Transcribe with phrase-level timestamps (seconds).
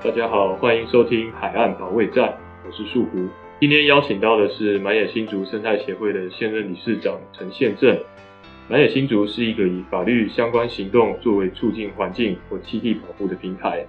[0.00, 2.32] 大家好，欢迎收听海岸保卫战，
[2.64, 3.26] 我是树胡。
[3.60, 7.98] 今天邀请到的是满野新竹生态协会的现任理事长陈宪政。
[8.68, 13.84] 满野新竹是一个以法律相关行动作为促进环境或栖地保护的平台。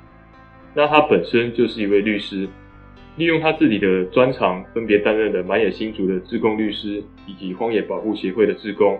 [0.74, 2.50] 那他本身就是一位律师，
[3.16, 9.00] 利用他自己的专长，分别担任了满野新竹的自工律师以及荒野保护协会的自工。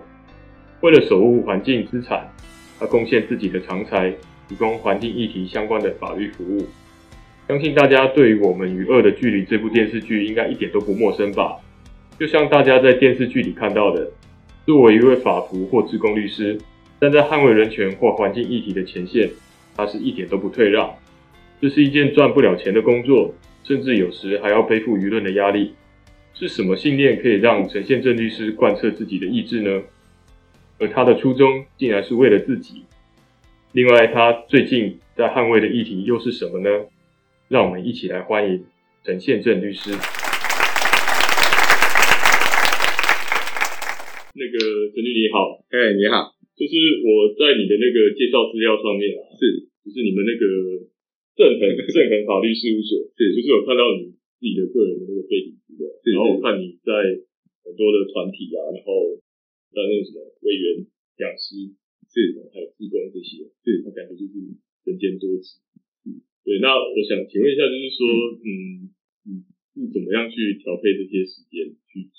[0.82, 2.30] 为了守护环境资产，
[2.80, 4.14] 他贡献自己的长才，
[4.48, 6.68] 提供环境议题相关的法律服务。
[7.50, 11.58] 相信大家对于《我们与恶的距离》这部电视剧应该一点都不陌生吧？
[12.20, 14.08] 就像大家在电视剧里看到的，
[14.68, 16.60] 作为一位法服或志工律师，
[17.02, 19.28] 站在捍卫人权或环境议题的前线，
[19.76, 20.94] 他是一点都不退让。
[21.60, 25.74] 这是一件赚不了钱的工作，甚至有时还要背负舆论的压力。
[26.36, 29.82] 是什么信念可以让陈宪政律师贯彻自己的意志呢？
[30.78, 32.84] 而他的初衷竟然是为了自己。
[33.72, 36.70] 另外，他最近在捍卫的议题又是什么呢？
[37.50, 38.62] 让我们一起来欢迎
[39.02, 39.90] 陈宪政律师。
[44.38, 44.54] 那个
[44.94, 50.46] 陈律你好，哎，你好，就是我在你的那个介绍资料上面啊，是，就是你们那个
[51.34, 56.94] 正恒正恒法律事务所，是，就是有看到你自己的个人的那个背景资料，然后我看你在
[57.66, 59.18] 很多的团体啊，然后
[59.74, 60.86] 担任什么委员、
[61.18, 61.74] 讲师，
[62.14, 64.38] 是，还有志工这些，是，他感觉就是
[64.86, 65.58] 人间多职。
[66.50, 68.02] 对，那我想请问一下，就是说，
[68.42, 68.90] 嗯，
[69.78, 72.10] 你是怎么样去调配这些时间去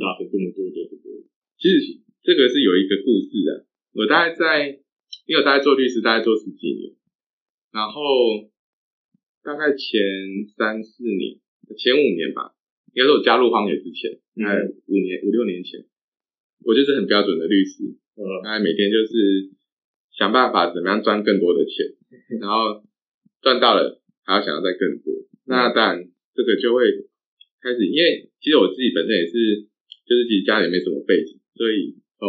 [0.00, 1.28] 达成这么多的这个？
[1.60, 3.68] 其实这个是有一个故事的。
[3.92, 4.80] 我大概在，
[5.28, 6.96] 因为我大概做律师，大概做十几年，
[7.70, 8.48] 然后
[9.44, 10.00] 大概前
[10.56, 11.36] 三四年，
[11.76, 12.56] 前五年吧，
[12.96, 15.84] 应该是我加入荒野之前，大概五年五六年前，
[16.64, 17.84] 我就是很标准的律师，
[18.16, 19.52] 呃，大概每天就是
[20.16, 21.84] 想办法怎么样赚更多的钱，
[22.40, 22.87] 然后。
[23.40, 25.14] 赚到了，还要想要再更多，
[25.46, 26.84] 那当然这个就会
[27.62, 29.66] 开始，因为其实我自己本身也是，
[30.06, 32.26] 就是其实家里没什么背景，所以从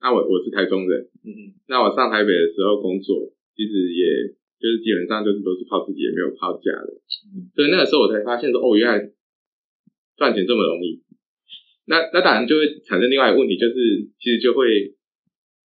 [0.00, 6.96] 那我我是台中人，嗯，那我上台北的时候工作，其实也就是基本上就是都是靠自己，也没有靠家的，
[7.32, 9.12] 嗯，所以那个时候我才发现说，哦，原来
[10.16, 11.04] 赚钱这么容易，
[11.84, 14.96] 那那当然就会产生另外一个问题，就是其实就会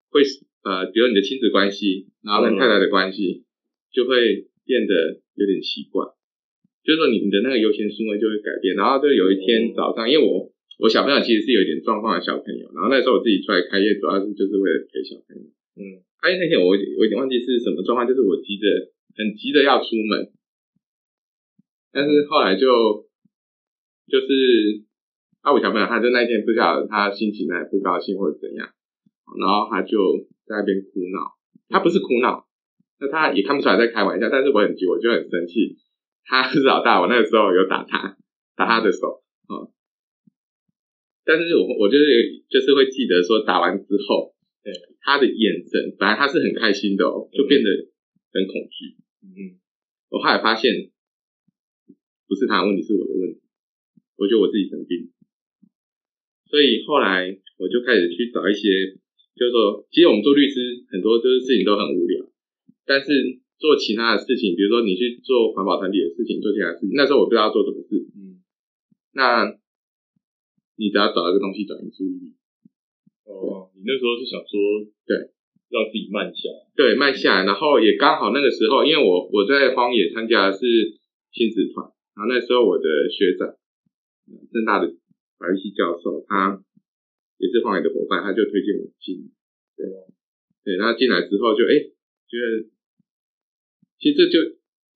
[0.08, 0.22] 会
[0.64, 3.44] 呃，比如你的亲子关系，然后跟太太的关系
[3.92, 4.49] 就会。
[4.64, 6.04] 变得有点奇怪，
[6.84, 15.42] 就是说你你的那个优先顺位就会改变，然后就有一天早上，因为我我小朋友其实是有一点状况的小朋友，然后那时候我自己出来开业，主要是就是为了陪小朋友。
[15.76, 18.64] 嗯，开业，那天我我有点忘记是什么状况，就是我急着
[19.16, 20.32] 很急着要出门，
[21.92, 23.08] 但是后来就
[24.08, 24.84] 就是
[25.42, 28.68] 啊，我小朋友他就那天不晓得他心情还不高兴或者怎样，
[29.38, 31.36] 然后他就在那边哭闹，
[31.68, 32.49] 他不是哭闹。
[33.00, 35.78] 那他也看不出来在开玩笑，但是我很急，我就很生气。
[36.24, 38.16] 他是老大，我那个时候有打他，
[38.54, 39.72] 打他的手，哦。
[41.24, 42.04] 但是我我就是
[42.48, 47.68] 就是会记得说，打完之后，对他的眼神，本来他是很开心的哦，就变得
[48.32, 48.96] 很恐惧。
[49.24, 49.58] 嗯，
[50.10, 50.90] 我后来发现
[52.28, 53.40] 不是他的问题，是我的问题。
[54.16, 55.10] 我觉得我自己生病，
[56.44, 58.68] 所以后来我就开始去找一些，
[59.34, 62.29] 就是说，其实我们做律师很多就是事情都很无聊。
[62.90, 68.02] 但是做其他的事情，比如说你去做环保团体的事情，做其他的事情，那时候我不知道要做什么事。
[68.18, 68.42] 嗯，
[69.14, 69.46] 那
[70.74, 72.34] 你只要找一个东西转移注意力。
[73.30, 74.58] 哦，你那时候是想说，
[75.06, 75.30] 对，
[75.70, 76.66] 让自己慢下来。
[76.74, 80.66] 对，慢下来，然后也刚好那个时候，因为我我在荒野参加的是
[81.30, 81.86] 亲子团，
[82.18, 83.54] 然后那时候我的学长，
[84.50, 84.90] 正大的
[85.38, 86.58] 法律系教授，他
[87.38, 89.30] 也是荒野的伙伴，他就推荐我进。
[89.78, 89.86] 对，
[90.66, 91.86] 对，然后进来之后就哎，
[92.26, 92.66] 觉得。
[94.00, 94.40] 其实这就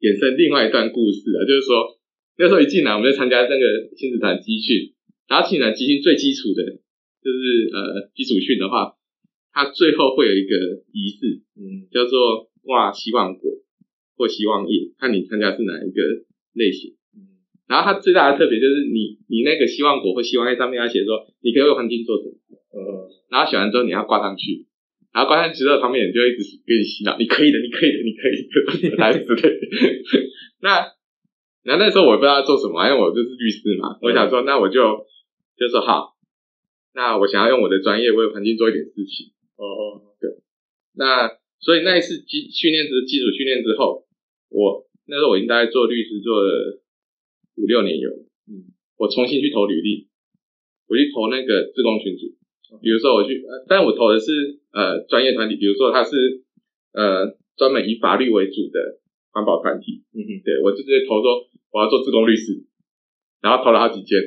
[0.00, 2.00] 衍生另外一段故事啊，就是说
[2.40, 4.96] 那时候一进来，我们就参加那个亲子团集训，
[5.28, 6.64] 然后亲子团集训最基础的，
[7.20, 8.96] 就是呃基础训的话，
[9.52, 13.62] 它最后会有一个仪式，嗯，叫做挂希望果
[14.16, 16.00] 或希望叶，看你参加是哪一个
[16.56, 22.34] 类型，嗯，然后它最大的特别就是你你那个希望果或希望叶上面要写说你可以为环境做什么，
[22.72, 24.66] 嗯，然后写完之后你要挂上去。
[25.14, 29.62] 然后关键之后，旁边人就一直给你洗脑，你可以的，你可以的，你可以的， 来之类的。
[30.60, 30.90] 那
[31.62, 33.96] 那那时候我也不知道要做什么，因为我就是律师嘛。
[34.02, 35.06] 我想说，那我就
[35.56, 36.18] 就说好，
[36.92, 39.30] 那我想要用我的专业为环境做一点事情。
[39.54, 40.42] 哦，对。
[40.98, 44.02] 那所以那一次基训练之基础训练之后，
[44.50, 46.82] 我那时候我应该做律师做了
[47.54, 48.10] 五六年有，
[48.50, 48.66] 嗯，
[48.98, 50.08] 我重新去投履历，
[50.88, 52.34] 我去投那个自工群组。
[52.80, 56.42] 比如说我去，但我投的是呃专业团体，比如说他是
[56.92, 59.00] 呃专门以法律为主的
[59.32, 60.02] 环保团体。
[60.14, 62.64] 嗯哼，对我就直接投说我要做自工律师，
[63.42, 64.20] 然后投了好几间，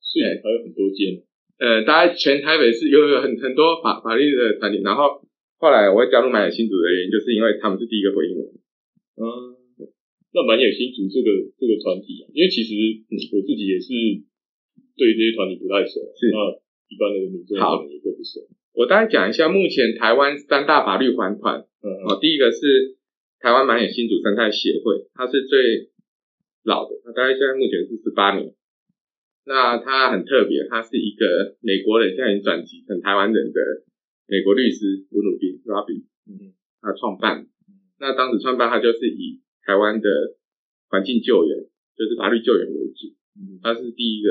[0.00, 1.22] 是还有很多间。
[1.60, 5.20] 呃，大概全台北市有有很很多法法律的团体，然后
[5.58, 8.48] 后来我会加入满野新组的原因，就是因为他们是第一个回应我。
[9.20, 9.54] 嗯，
[10.32, 11.28] 那满野新竹这个
[11.60, 12.72] 这个团体啊，因为其实
[13.12, 13.92] 我自己也是
[14.96, 16.32] 对这些团体不太熟，是。
[16.32, 16.38] 那
[16.90, 18.42] 一般的民众可能也会不熟。
[18.74, 22.98] 我大概讲一下，目前台湾三大法律还款，嗯，哦，第一个是
[23.38, 25.90] 台湾满眼新主生态协会，它是最
[26.64, 28.52] 老的，它大概现在目前是十八年。
[29.46, 33.60] 那他很特别，他是一个美国人，现在已经转籍成台湾人的
[34.28, 37.48] 美国律师温鲁宾 Robin，嗯，他创办。
[37.98, 40.08] 那当时创办他就是以台湾的
[40.88, 41.66] 环境救援，
[41.96, 43.16] 就是法律救援为主。
[43.34, 44.28] 嗯，他是第一个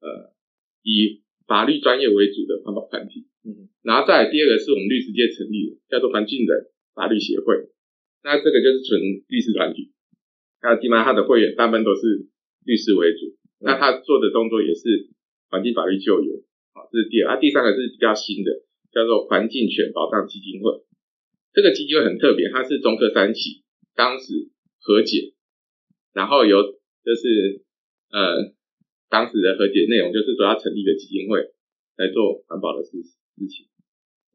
[0.00, 0.32] 呃
[0.82, 3.26] 以法律专业为主的环保团体。
[3.42, 7.72] 嗯，然后再来第二个是我们律师界成立的，叫做环境人法律协会。
[8.22, 9.90] 那这个就是纯律师团体，
[10.60, 12.28] 那基本上他的会员大部分都是
[12.64, 13.34] 律师为主。
[13.60, 15.08] 那他做的动作也是
[15.48, 16.30] 环境法律救援，
[16.74, 17.34] 好，这是第二。
[17.34, 18.62] 啊，第三个是比较新的，
[18.92, 20.84] 叫做环境权保障基金会。
[21.54, 23.64] 这个基金会很特别，它是中科三期
[23.96, 25.32] 当时和解，
[26.12, 27.64] 然后由就是
[28.10, 28.52] 呃
[29.08, 31.40] 当时的和解内容就是说要成立一个基金会
[31.96, 33.66] 来做环保的事事情。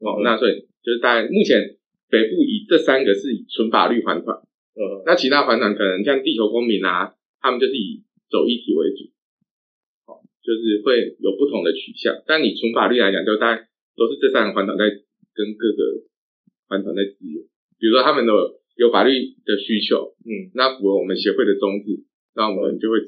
[0.00, 1.76] 哦，那所以就是在目前
[2.10, 4.36] 北部以这三个是以纯法律环团，
[4.74, 9.10] 呃，那其他环团可能像地球公民啊，他们就是以走议题为主。
[10.04, 14.84] 好就是会有不同的取向，但你纯法律来讲，就大概都是这三个环团在
[15.32, 16.04] 跟各个
[16.68, 17.42] 环团在支援，
[17.78, 18.32] 比如说他们的
[18.76, 19.10] 有法律
[19.46, 22.04] 的需求，嗯，那符合我们协会的宗旨，
[22.34, 23.00] 那我们就会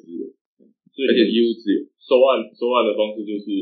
[1.04, 3.52] 而且义务资源收案收案的方式就是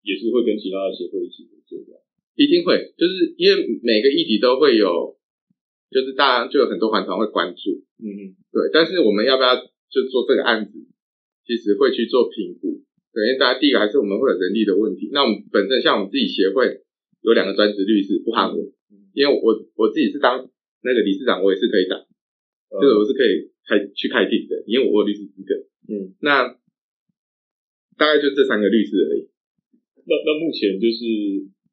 [0.00, 2.00] 也是会跟其他的协会一起合作的，
[2.38, 5.18] 一定会，就是因为每个议题都会有，
[5.90, 9.56] 就是大家就有很多环团会关注，嗯嗯，对，但是我们要不要
[9.92, 10.86] 就做这个案子，
[11.44, 12.80] 其实会去做评估。
[13.12, 15.10] 首先，大家第一个还是我们会有人力的问题。
[15.12, 16.80] 那我们本身像我们自己协会
[17.20, 18.56] 有两个专职律师不含我，
[19.12, 20.48] 因为我我自己是当
[20.84, 21.96] 那个理事长，我也是可以打，
[22.80, 25.54] 这个我是可以开去开庭的，因为我有律师资格。
[25.88, 26.54] 嗯，那
[27.98, 29.28] 大概就这三个律师而已。
[30.06, 31.02] 那那目前就是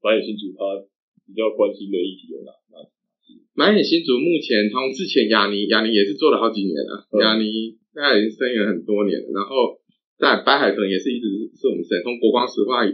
[0.01, 0.83] 满野新竹他
[1.24, 2.81] 比较关心的议题有哪哪
[3.22, 3.38] 些？
[3.54, 9.80] 满野新竹目前从之前亚尼亚尼也是做了好几年了，亚尼大概已经声援很多年了，然后。
[10.16, 11.27] 在白海豚也是一直
[11.60, 12.88] 是我们省从国光石化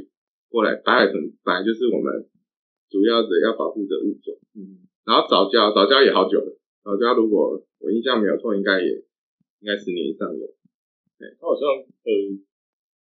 [0.49, 2.25] 过来，白海豚本来就是我们
[2.89, 4.33] 主要的要保护的物种。
[4.57, 6.57] 嗯，然后早教早教也好久了。
[6.83, 9.05] 早教如果我印象没有错，应该也
[9.61, 10.49] 应该十年以上有。
[11.21, 12.09] 对，它好像呃，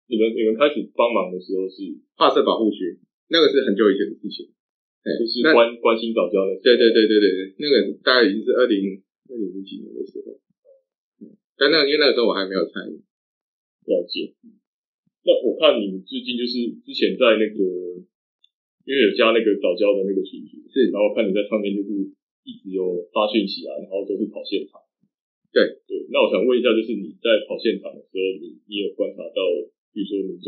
[0.09, 1.85] 你们你们开始帮忙的时候是
[2.17, 2.97] 划设保护区，
[3.29, 4.49] 那个是很久以前的事情。
[5.05, 6.57] 对，就是关关心早教的。
[6.59, 10.35] 对对对对对对，那个大概已经是二零二零零几年的时候。
[11.21, 12.99] 嗯，但那个因为那个时候我还没有参与。
[13.85, 14.33] 了解，
[15.25, 17.57] 那我看你们最近就是之前在那个，
[18.85, 21.89] 因为有加那个早教的那个群组，是，然后我看你在上面就是
[22.45, 24.77] 一直有发讯息啊，然后都是跑现场。
[25.49, 29.41] 对对，那我想问一下，就是你在跑现场的时候，你你有观察到，
[29.99, 30.47] 比如说民众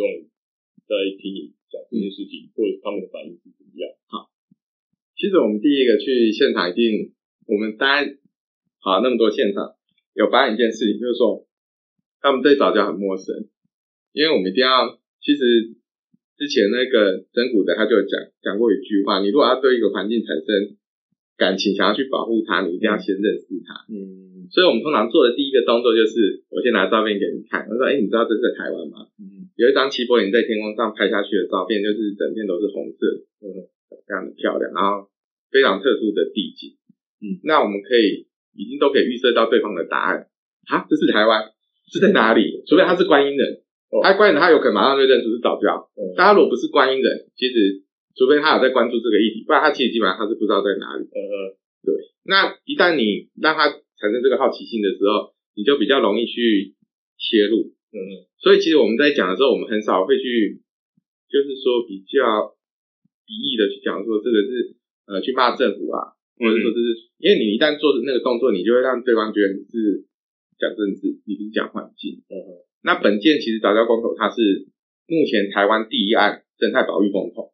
[0.88, 3.92] 在听你讲这件事情，嗯、或者他们的反应是怎么样？
[4.07, 4.31] 好，
[5.19, 7.11] 其实我们第一个去现场一定，
[7.52, 8.16] 我们当然
[8.80, 9.75] 跑那么多现场，
[10.16, 11.44] 有发现一件事情，就是说。
[12.23, 13.49] 他们对早教很陌生，
[14.14, 14.94] 因为我们一定要，
[15.25, 15.73] 其实
[16.37, 18.14] 之前那个真古的他就讲
[18.45, 20.78] 讲过一句话，你如果要对一个环境产生
[21.35, 23.73] 感情，想要去保护它，你一定要先认识它。
[23.90, 29.09] 嗯，所以我们通常做的第一个动作就是，我先拿照片给你看，我说，哎，你知道这是在台湾吗？
[29.18, 33.06] 嗯，有一张齐柏林在天空上拍下去的照片，就是整片都是红色，
[33.45, 35.06] 嗯，非常的漂亮，然后
[35.53, 36.73] 非常特殊的地景。
[37.21, 38.25] 嗯，那我们可以
[38.57, 40.25] 已经都可以预设到对方的答案，
[40.65, 41.53] 啊，这是台湾。
[41.91, 42.63] 是在哪里？
[42.65, 43.61] 除非他是观音人，
[44.01, 45.91] 他观音人他有可能马上就认出是藻礁。
[46.15, 47.83] 但他如果不是观音人，其实
[48.15, 51.03] 除非他有在关注这个议题，不然他其实基本上他是不知道在哪里。
[51.06, 51.21] 呃，
[51.83, 51.94] 对。
[52.23, 56.73] 那一旦你让他产生这个好奇心的时候，你就比较容易去
[57.19, 57.75] 切入。
[57.92, 60.60] 嗯，所以其实我们在讲的时候，我们很少会去，
[61.30, 62.56] 就是说比较
[63.28, 64.76] 敌意的去讲说这个是
[65.07, 70.07] 呃去骂政府啊，或者说这是因为你一旦做那个动作，你就会让对方觉得你是。
[70.62, 72.21] 讲政治，你不是讲环境。
[72.30, 72.50] 嗯嗯。
[72.83, 74.69] 那本件其实杂交公投，它是
[75.07, 77.50] 目前台湾第一案生态保育公投。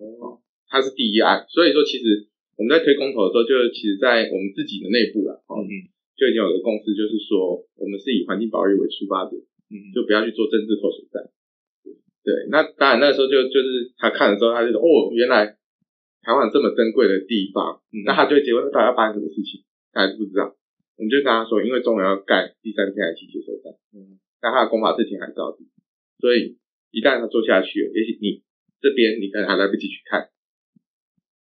[0.00, 0.40] 哦。
[0.66, 5.68] 它是第一案，所以说其实我们在推公投的时候，就其实，在我们自己的内部啦，嗯，
[6.14, 9.36] 就已经有个共识，就是说我们是以环境保育为出发点，
[9.70, 11.26] 嗯，就不要去做政治口水战。
[12.22, 12.32] 对。
[12.50, 15.58] 那当然那个时候就就是他看了之后，他就说哦，原来
[16.22, 19.64] 台湾这么珍贵的地方，嗯，那他就会结婚，到底要发生什么事情？
[19.92, 20.54] 他还是不知道。
[20.96, 25.66] 我们就跟他说，因为中原要盖第三天然气接收站，嗯，那他的工法是填海造地，
[26.20, 26.56] 所以
[26.92, 28.42] 一旦他做下去了，也许你
[28.80, 30.30] 这边你可能还来不及去看，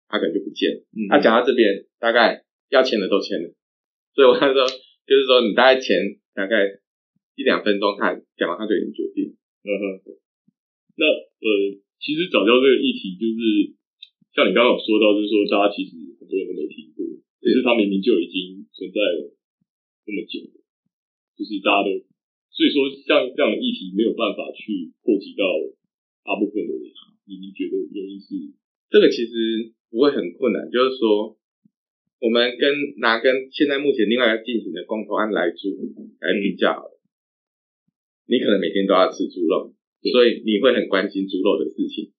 [0.09, 0.81] 他可能就不见了。
[0.97, 3.53] 嗯，他讲到这边，大概要签的都签了，
[4.15, 4.63] 所以我他说，
[5.03, 5.91] 就是说你大概前
[6.33, 6.79] 大概
[7.35, 9.35] 一两分钟，他讲完他就已经决定。
[9.61, 9.83] 嗯哼，
[10.95, 11.47] 那呃，
[11.99, 13.75] 其实早教这个议题，就是
[14.31, 17.03] 像你刚刚有说到，就是说大家其实很多人都没听过，
[17.43, 19.35] 可是它明明就已经存在了
[20.07, 20.63] 这么久了，
[21.35, 21.91] 就是大家都，
[22.55, 25.43] 所以说像这样的议题没有办法去扩及到
[26.23, 26.87] 大部分的人，
[27.27, 28.55] 你你觉得原因是？
[28.87, 31.35] 这个其实不会很困难，就是说
[32.19, 35.71] 我们跟拿跟现在目前另外要进行的公投案来做
[36.19, 36.91] 来比较。
[38.27, 39.73] 你可能每天都要吃猪肉，
[40.11, 42.11] 所以你会很关心猪肉的事情。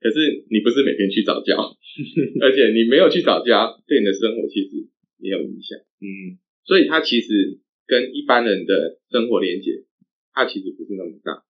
[0.00, 1.56] 可是你不是每天去早教，
[2.40, 4.88] 而且你没有去早教，对你的生活其实
[5.18, 5.78] 也有影响。
[6.00, 9.84] 嗯，所以它其实跟一般人的生活连接，
[10.32, 11.44] 它其实不是那么大。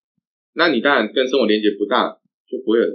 [0.55, 2.95] 那你当然跟生活连接不大，就不会有人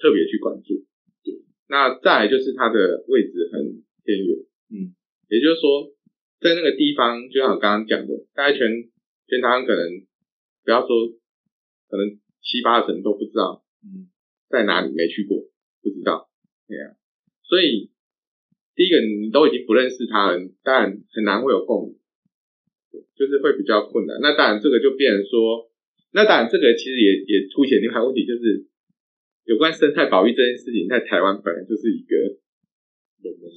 [0.00, 0.84] 特别去关注。
[1.24, 4.32] 对，那再来就是它的位置很偏远。
[4.72, 4.96] 嗯，
[5.28, 5.92] 也就是说，
[6.40, 8.64] 在那个地方，就像我刚刚讲的，大概全
[9.28, 10.08] 全台湾可能。
[10.64, 11.08] 不要说，
[11.88, 14.12] 可能七八成都不知道，嗯，
[14.50, 15.48] 在哪里没去过，
[15.80, 16.28] 不知道，
[16.68, 16.92] 对啊，
[17.42, 17.88] 所以
[18.76, 21.96] 第一个你都已经不认识他人，当然很难会有共鸣，
[23.16, 24.20] 就是会比较困难。
[24.20, 25.72] 那当然这个就变成说，
[26.12, 28.66] 那当然这个其实也也凸显另外问题，就是
[29.44, 32.36] 有关生态保育这件事情，在台湾本来就是一个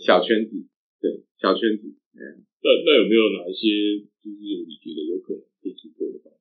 [0.05, 0.65] 小圈子，
[1.01, 1.93] 对，小圈子。
[2.13, 4.37] 那那有没有哪一些就是
[4.67, 6.37] 你觉得有可能可以突破的方法？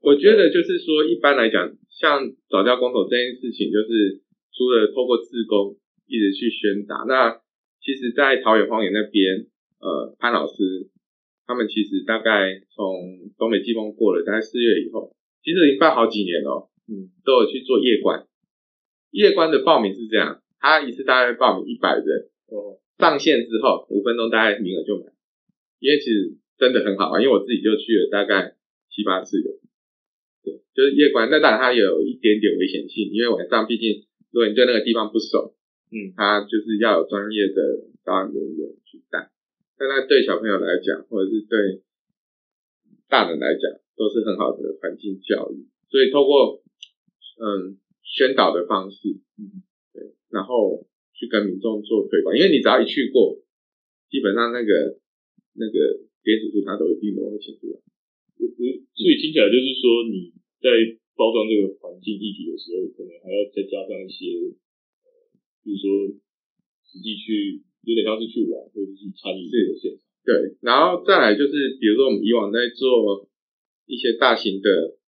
[0.00, 4.22] 我觉得就是说，一般来讲，像藻礁公投这件事情，就是
[4.54, 7.40] 除了透过自工一直去宣达，那
[7.82, 9.46] 其实，在桃园荒野那边，
[9.80, 10.88] 呃，潘老师
[11.46, 18.26] 他们其实大概从东北季风过了，大概四月以后，其实已经办好几年了，嗯，都有去做夜观。
[19.10, 25.12] 夜观的报名是这样，他一次大概报名一百人，哦，上线之后五分钟大概名额就满，
[25.78, 28.56] 因为其实真的很好玩，因为我自己就去了大概
[28.90, 29.52] 七八次有。
[30.42, 35.54] 对，就是夜观，那当然它有一点点危险性，因为晚上毕竟如果你对那个地方不熟，
[35.90, 39.30] 嗯，它就是要有专业的导览人员去带。
[39.78, 41.82] 但那对小朋友来讲，或者是对
[43.08, 43.62] 大人来讲，
[43.96, 45.66] 都是很好的环境教育。
[45.88, 46.62] 所以透过
[47.38, 49.62] 嗯宣导的方式，嗯，
[49.98, 53.42] 对，然后去跟民众做推广，因为你只要一去过，
[54.06, 55.02] 基本上那个
[55.58, 57.82] 那个点指数它都一定都会写出来。
[58.38, 60.30] 所以听起来就是说，你
[60.62, 60.70] 在
[61.18, 64.54] 包装这个环境议题的时候，可能还要再加上一些，
[65.02, 65.10] 呃，
[65.66, 66.14] 比如说
[66.86, 70.06] 实际去有点像是去玩，或者是去参与这个现场。
[70.22, 73.26] 对，然后再来就是，比如说我们以往在做
[73.86, 74.98] 一些大型的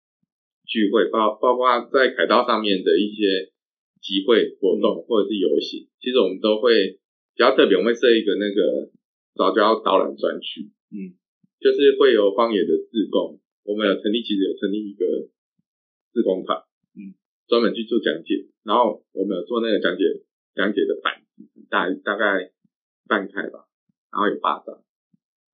[0.66, 3.52] 聚会，包包括在凯道上面的一些
[4.00, 6.98] 集会活动或者是游行，其实我们都会
[7.34, 8.90] 比较特别，我们会设一个那个
[9.36, 10.72] 早教导览专区。
[10.90, 11.14] 嗯。
[11.60, 13.36] 就是会有荒野的志工，
[13.68, 15.28] 我们有成立，其实有成立一个
[16.08, 16.56] 志工团，
[16.96, 17.12] 嗯，
[17.52, 18.48] 专门去做讲解。
[18.64, 20.24] 然后我们有做那个讲解
[20.56, 22.48] 讲解的板子，大大概
[23.04, 23.68] 半开吧，
[24.08, 24.80] 然后有八张，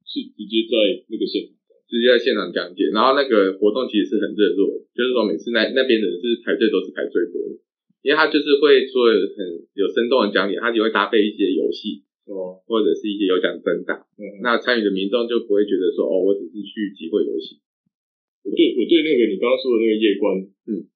[0.06, 1.58] 是直接在那个现场，
[1.90, 2.86] 直接在现场讲解。
[2.94, 7.58] 然后那个活动其实是很热络，就是说每次那那边的人是排队都是排最多的，
[8.06, 12.06] 因为他就是会说很有生动的讲解，他也会搭配一些游戏。
[12.26, 17.62] 哦，或者是一些有奖征答，嗯，那参与的民众就不会觉得说，哦，我只是去集会游戏。
[18.42, 20.34] 我对我对那个你刚刚说的那个夜观，
[20.66, 20.90] 嗯，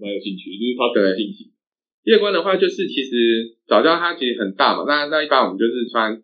[0.00, 1.52] 蛮有兴趣，就是它怎么进行。
[2.08, 6.16] 夜观的话，就是其实早教它其实很大嘛，那那一般我们就是穿，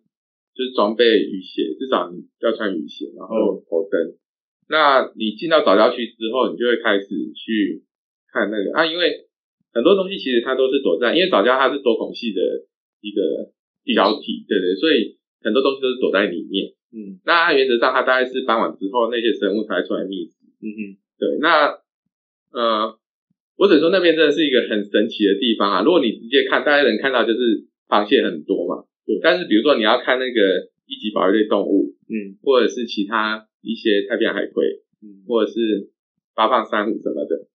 [0.57, 4.01] 就是装备雨鞋，至少你要穿雨鞋，然后头灯。
[4.01, 4.17] 嗯、
[4.65, 7.05] 那你进到早教区之后，你就会开始
[7.37, 7.85] 去
[8.33, 9.28] 看那个啊，因为
[9.79, 12.67] 很多东西其实它都是躲在，因为早教它是多孔系的
[12.99, 13.55] 一个。
[13.89, 16.77] 标体，对对，所以很多东西都是躲在里面。
[16.93, 20.45] 嗯，那原则上它大概是傍晚之后，那些生物才会出来觅食。
[20.61, 20.79] 嗯哼，
[21.17, 21.25] 对。
[21.41, 21.73] 那
[22.53, 22.93] 呃，
[23.57, 25.81] 我只能说那边真的是一个很神奇的地方啊！
[25.81, 28.85] 如果你直接看，大家能看到就是螃蟹很多嘛。
[29.07, 29.17] 对。
[29.23, 35.89] 但是比如说你要看那个一级保育类动物，嗯，或者是其他一些太平洋海葵，嗯，或者是
[36.35, 37.47] 八胖珊瑚什么的，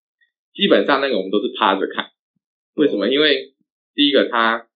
[0.52, 2.11] 基本上那个我们都是趴着看。
[2.75, 3.09] 为什么？
[3.09, 3.54] 因为
[3.95, 4.66] 第一个它。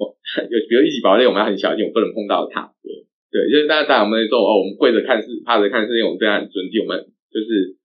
[0.48, 2.72] 有，比如一级保育，我们要很小心，我不能碰到它。
[2.80, 3.04] 对，
[3.34, 7.76] 对，就是大家在我们说哦，我们跪着看是趴着看，是因为我们对它很尊敬，我们就是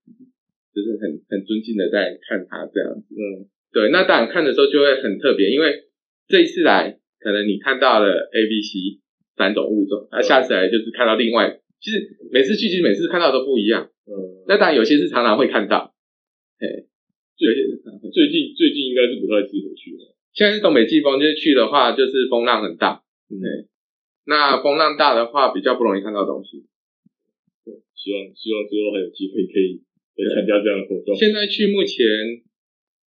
[0.72, 3.12] 就是很很尊敬的在看他这样子。
[3.12, 3.90] 嗯，对。
[3.90, 5.90] 那当然看的时候就会很特别，因为
[6.28, 9.02] 这一次来，可能你看到了 A、B、C，
[9.36, 13.90] 三种物种，那下次来就是看到另外，其实每次去其实每次看到都不一样。
[14.06, 15.92] 嗯，那当然有些是常常会看到，
[16.62, 16.86] 哎，
[17.38, 20.14] 有些是常常最近最近应该是不太适合去了。
[20.32, 23.68] 现在是东北季风，就是去的话就是风浪很大，嗯，
[24.26, 26.66] 那风浪大的话比较不容易看到东西。
[27.64, 29.80] 对，希望希望之后还有机会可以
[30.34, 31.14] 参加这样的活动。
[31.16, 32.44] 现在去目前。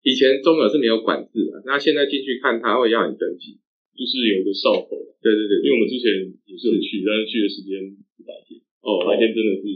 [0.01, 3.59] 以前中油是没有管制的，那现在进去看他会要你登记，
[3.91, 4.95] 就是有一个哨口。
[5.21, 6.07] 对对对，因为我们之前
[6.47, 8.63] 也是有去，是但是去的时间是白天。
[8.79, 9.67] 哦，白天真的是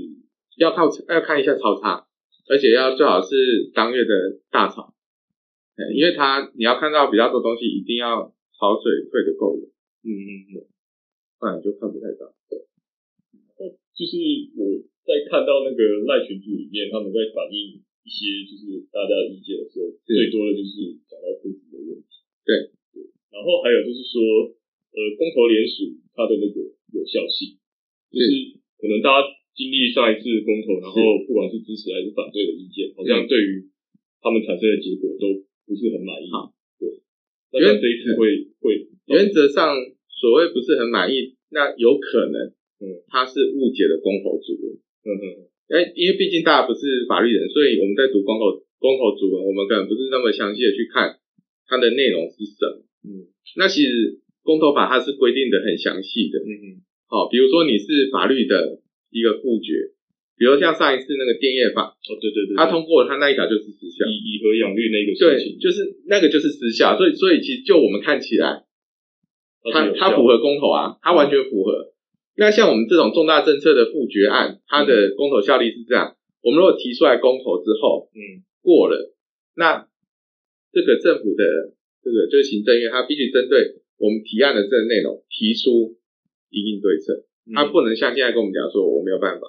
[0.55, 2.07] 要靠要看一下草场，
[2.49, 4.93] 而且要最好是当月的大潮。
[5.75, 9.65] 对，因为它你要看到比较多东西，一定要潮水退得够远。
[10.03, 10.53] 嗯嗯嗯，
[11.39, 12.33] 不然就看不太到。
[12.49, 12.59] 对，
[13.95, 14.17] 就是
[14.57, 17.81] 我在看到那个赖群组里面，他们在反映。
[18.03, 22.11] 一些就是大家的意见的时候，最多的就是讲到裤子的问题。
[22.43, 22.99] 对对，
[23.31, 24.19] 然后还有就是说，
[24.91, 27.55] 呃，公投联署它的那个有效性，
[28.11, 33.69] 就是可能大家经历上一次公投，然后不管是支持还是反对的意见，好像对于
[34.21, 36.27] 他们产生的结果都不是很满意。
[36.81, 36.89] 对，
[37.53, 39.77] 那这一次会会原则上
[40.09, 42.49] 所谓不是很满意，那有可能，
[42.81, 44.73] 嗯，他是误解了公投主文。
[45.05, 45.25] 嗯嗯。
[45.69, 51.19] 哎，因为毕竟大家不是法律人，所以我们在读公投公投主文，我们可能不是那么详细的去看
[51.67, 52.83] 它的内容是什么。
[53.05, 56.39] 嗯，那其实公投法它是规定的很详细的。
[56.39, 56.65] 嗯嗯。
[57.07, 58.81] 好，比如说你是法律的
[59.13, 59.93] 一个复决，
[60.35, 64.09] 比如像上一次那个电业法，哦对对对，他通过了，它那一条就是失效。
[64.09, 66.97] 以以核养绿那个事情，对，就是那个就是失效。
[66.97, 68.65] 所以所以其实就我们看起来，
[69.71, 71.93] 它它符合公投啊，它完全符合。
[72.35, 79.13] 那像我们这种重大政策的复决案，它的公投效力是这样：我们如果提出来公投之后，嗯，过了，
[79.55, 79.85] 那
[80.73, 81.43] 这个政府的
[82.01, 85.95] 这个就是行政院，它必须针对我们提案的这个内容提出
[86.49, 89.47] 一定对策，它不能像现在跟我们讲说我没有办法，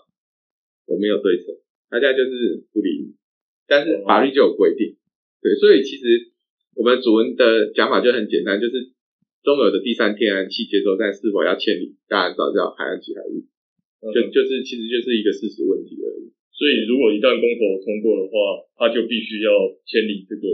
[0.87, 3.15] 我没有对策，大家就是不理你。
[3.69, 4.97] 但是法律就有规定，
[5.43, 6.33] 对，所以其实
[6.75, 8.91] 我们主文的讲法就很简单，就是。
[9.45, 11.93] 中油的第三天然气接收站是否要迁离？
[12.09, 13.45] 大家早知道海安奇海域，
[14.01, 16.33] 嗯、就就是其实就是一个事实问题而已。
[16.49, 19.53] 所以如果一旦公投通过的话，他就必须要
[19.85, 20.49] 迁离这个，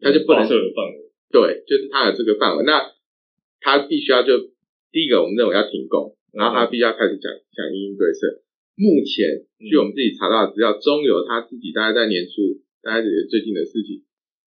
[0.00, 1.12] 他就不能设的范围。
[1.28, 2.64] 对，就是他有这个范围。
[2.64, 2.96] 那
[3.60, 4.38] 他必须要就
[4.90, 8.42] 第一个，我们认为要停工，然后他必须要开始讲讲因应对策。
[8.74, 14.02] 目前据我们自己查到的资料，中油他自己大概在年初，大概也最近的事情，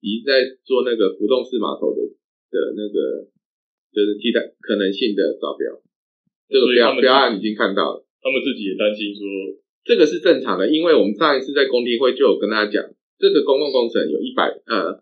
[0.04, 2.04] 已经在做那个浮动式码头的
[2.52, 3.32] 的那个。
[3.92, 5.82] 就是替代可能性的招标，
[6.48, 9.26] 这个标标案已经看到了，他们自己也担心说，
[9.84, 12.86] 这个是正常的，因为我们上一次在工地会就有跟大家讲，
[13.18, 15.02] 这个公共工程有一百呃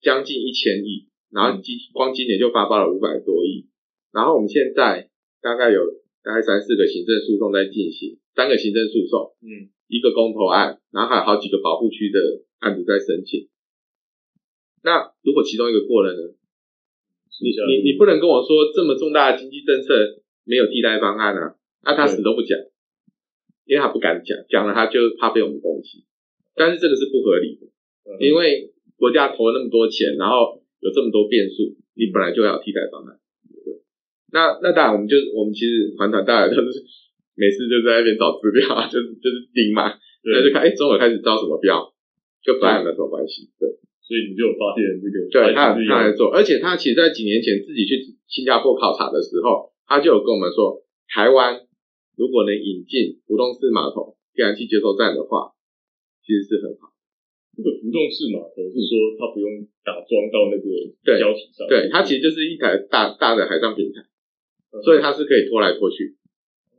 [0.00, 3.68] 将近一千亿，然后今光今年就发包了五百多亿，
[4.14, 5.10] 然后我们现在
[5.42, 5.80] 大概有
[6.22, 12.18] 大概三四个行政诉讼在进行，三个行政诉讼，嗯，一个公投案，然后还有好几个保护区的
[12.60, 13.48] 案子在申请，
[14.82, 16.34] 那如果其中一个过了呢？
[17.42, 21.56] 你你你不能跟我说这么重大的经济政策没有替代方案啊？
[21.82, 22.56] 那他死都不讲，
[23.64, 26.04] 因为他不敢讲，讲了他就怕被我们攻击。
[26.54, 27.66] 但是这个是不合理的，
[28.20, 33.18] 因为国家投了那么多钱，然后有这么多变数，你本来就要有替代方案。
[34.32, 36.80] 那那当然，我们就我们其实团团大家都是
[37.36, 39.92] 每次就在那边找资料， 就是就是盯嘛，
[40.24, 41.84] 那就看哎，中国开始招什么标，
[42.42, 43.68] 就本来没有什么关系，对。
[44.02, 51.62] 所以你就有发现这个，对，他他来做，而且他其实在几年前自己去新加坡考察的时候，他就有跟我们说，台湾
[52.18, 55.54] 如果能引进浮动式码头天然气接收站的话，
[56.26, 56.92] 其实是很好。
[57.56, 59.48] 这个浮动式码头是说它不用
[59.86, 60.66] 打桩到那个
[61.16, 64.02] 胶体上，对，它其实就是一台大大的海上平台，
[64.80, 66.16] 所以它是可以拖来拖去。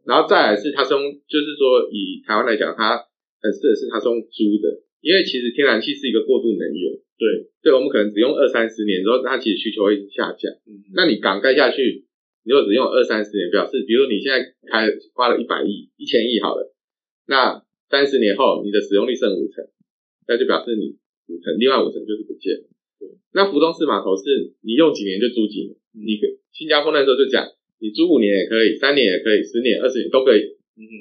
[0.05, 2.97] 然后再来是它是用，就是说以台湾来讲，它
[3.39, 4.81] 很适合是它是用租的。
[5.03, 10.47] 因为其实天然气是一个过渡能源，对，对，我们可能只用二三十年之后，它其实需求会下降。
[10.63, 12.07] 嗯，那你港盖下去，
[12.47, 16.71] 你如果只用二三十年，表示，比如你现在开花了一百亿、一千亿好了，
[17.27, 19.67] 那三十年后你的使用率剩五成，
[20.25, 20.95] 那就表示你
[21.27, 22.63] 五成，另外五成就是不见了。
[23.33, 27.43] 那浮动式码头是你用几年就租几年，你可新加坡那时候就讲，
[27.79, 30.57] 你租五年也可以，三年也可以，十年、二十年都可以。
[30.75, 30.93] 嗯哼，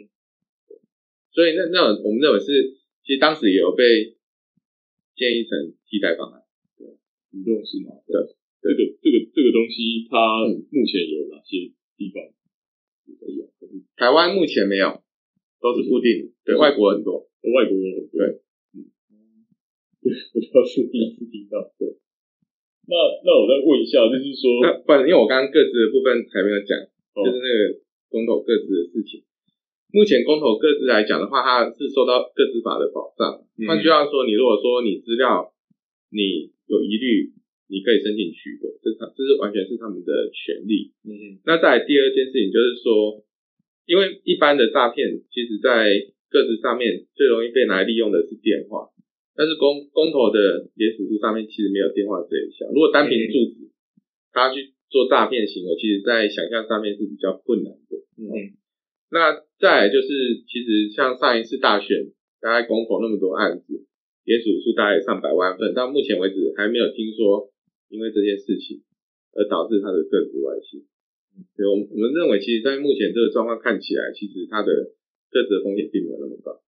[1.33, 2.79] 所以那那种我们认为是。
[3.05, 4.15] 其实当时也有被
[5.17, 6.47] 建议成替代方案，
[6.79, 8.31] 对，浮动式码头，对，
[8.63, 12.23] 这个这个这个东西，它目前有哪些地方
[13.19, 13.51] 可以用？
[13.97, 15.03] 台湾目前没有，
[15.59, 18.39] 都是固定的，对，外国很多，外国有很多，对，
[18.79, 18.87] 嗯，
[19.99, 21.99] 对， 我倒是第一次听到，对。
[22.89, 26.75] 那那我再问一下，就是说，那不然，因为我刚刚各自的部分还没有讲，
[27.15, 27.79] 就是那个
[28.11, 29.23] 公投各自的事情。
[29.95, 33.45] 目前公投各自来讲的话，它是受到各自法的保障。
[33.69, 35.53] 换句话说，你如果说你资料
[36.11, 37.31] 你有疑虑，
[37.69, 40.91] 你可以申请取回，这他这是完全是他们的权利。
[41.05, 43.23] 嗯，那再来第二件事情就是说，
[43.87, 45.93] 因为一般的诈骗，其实在
[46.29, 48.91] 各自上面最容易被拿来利用的是电话。
[49.35, 52.69] 但是公公投的联署书上面其实没有电话这一项。
[52.69, 53.73] 如果单凭住址，
[54.29, 57.97] 他去做诈骗行为，其实在想象上面是比较困难的。
[58.21, 58.29] 嗯，
[59.09, 62.13] 那再来就是，其实像上一次大选，
[62.45, 63.89] 大概公投那么多案子，
[64.25, 67.49] 联署数大概上百万份，到目前为止还没有听说
[67.89, 68.85] 因为这件事情
[69.33, 70.85] 而导致他的个子外泄。
[71.57, 74.93] 所以我们我们认为，其实在目前这个状况看起来，其实他的
[75.33, 76.61] 个资的风险并没有那么高。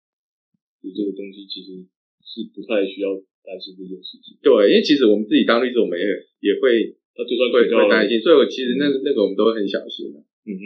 [0.80, 1.84] 就这个东西其实。
[2.24, 4.34] 是不太需要担心这件事情。
[4.42, 6.04] 对，因为其实我们自己当律师，我们也
[6.40, 10.18] 也会，那就算会会担心，所以我其实那个、那个我们都会很小心的。
[10.44, 10.64] 嗯嗯，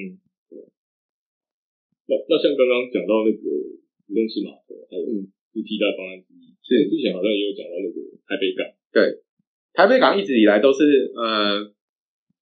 [0.48, 0.56] 对。
[2.08, 3.42] 那那像刚刚讲到那个
[4.06, 6.54] 不动式码头，还有嗯，是替代方案之一。
[6.64, 8.64] 是之前好像也有讲到那个台北港。
[8.92, 9.24] 对，
[9.74, 11.64] 台北港一直以来都是呃，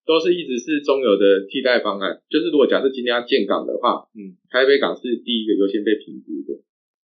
[0.04, 2.22] 都是一直是中油的替代方案。
[2.28, 6.58] 就是如果假设今天要建港的话，嗯，台北港是第一个优先被评估的。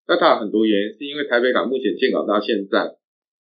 [0.06, 2.98] 那它有很多原因，是因为台北港目前建港到现在，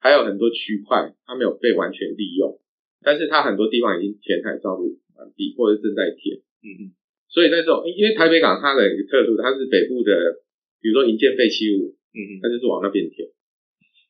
[0.01, 2.59] 还有很多区块它没有被完全利用，
[3.03, 6.43] 但是它很多地方已经填海造陆完毕，或者正在填。
[6.67, 6.83] 嗯嗯。
[7.31, 10.43] 所以那时候，因为台北港它的一个特殊，它是北部的，
[10.83, 13.31] 比如说营建废弃物，嗯嗯，它就是往那边填，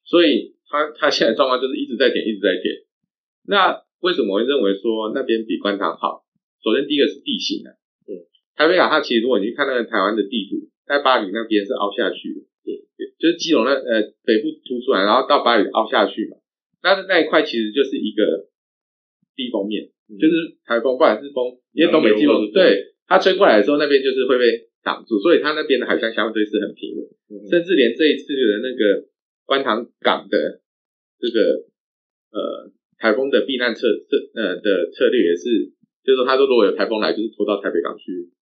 [0.08, 2.88] 所以它它现在状况就是一直在填，一直在填。
[3.44, 6.24] 那为什么会认为说那边比观塘好？
[6.64, 7.76] 首先第一个是地形啊，
[8.06, 8.24] 对，
[8.56, 10.69] 台北港它其实如果你去看那个台湾的地图。
[10.90, 16.34] 在巴黎那边是凹下去的，对对，就是基隆那呃北部凸出来，然后到巴黎凹下去嘛。
[16.82, 18.50] 但是那一块其实就是一个
[19.38, 29.06] 避风面，嗯、就是台风不管是风，因为东北季风，对，它吹过来的时候，那边就是会被挡住，所以它那边的海象相对是很平稳，嗯、甚至连这一次的那个
[29.46, 30.58] 观塘港的
[31.22, 31.70] 这个
[32.34, 35.70] 呃台风的避难策策呃的策略也是，
[36.02, 38.34] 就是说他说如果有台风来，就是拖到台北港去。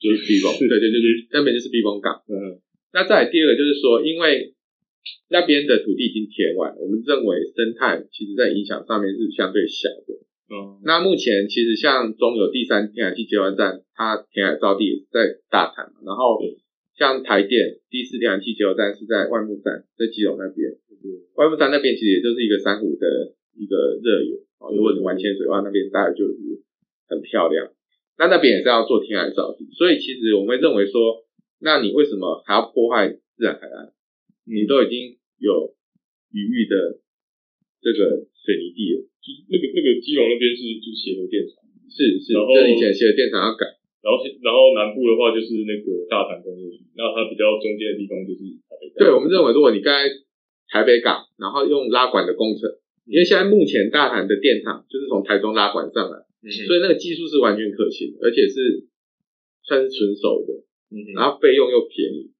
[0.00, 2.24] 就是避风，对对对对，那边就是避风港。
[2.24, 2.56] 嗯，
[2.92, 4.56] 那再来第二个就是说，因为
[5.28, 10.24] 那边的土地已经填完，我们认为生态其实在影响上面是相对小的。
[10.50, 16.40] 嗯，那目前其实像中油第三天然气接完站，它填海造地也是在大潭，然后
[16.96, 20.72] 像台电第四天然气接收站是在外木山，在基隆那边。
[21.04, 24.40] 嗯，外木山那边其实也就是一个珊瑚的一个热源。
[24.58, 26.34] 哦，如果你玩潜水的话，那边大概就是
[27.08, 27.70] 很漂亮。
[28.20, 31.24] 那那边也是要做天然造地，所以其实我们会认为说，
[31.56, 33.96] 那你为什么还要破坏自然海岸？
[34.44, 35.72] 你都已经有
[36.28, 37.00] 余裕的
[37.80, 43.64] 这个水泥地了，就是那个那个基隆那边是就是协和电厂，是是，然后以前协和电厂要改，
[44.04, 49.00] 然后然后南部的话就是那个大潭工业区，那它比较中间的地方就是台北港。
[49.00, 50.04] 对，我们认为如果你盖
[50.68, 52.68] 台北港，然后用拉管的工程，
[53.08, 56.28] 因为现在目前大潭的电厂就是从台中拉管上来。
[56.42, 58.88] 嗯、所以那个技术是完全可行，而且是
[59.62, 62.32] 算是纯熟的，嗯，然后费用又便宜，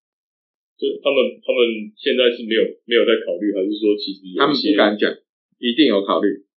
[0.80, 5.12] 就他们他们现在是没有没有在考虑，还是说其实他们不敢讲，
[5.60, 6.48] 一定有考虑。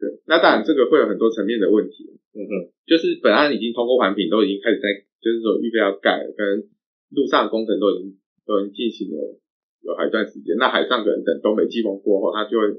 [0.00, 6.70] 对，那当然这个会有很多层面的问题，嗯哼，就是本案已经通过环评，都已经开始在，就是说预备要盖了，跟
[7.10, 9.36] 路上工程都已经都已经进行了
[9.82, 12.72] 有好一段时间，那海上可能等东北季风过后，它就会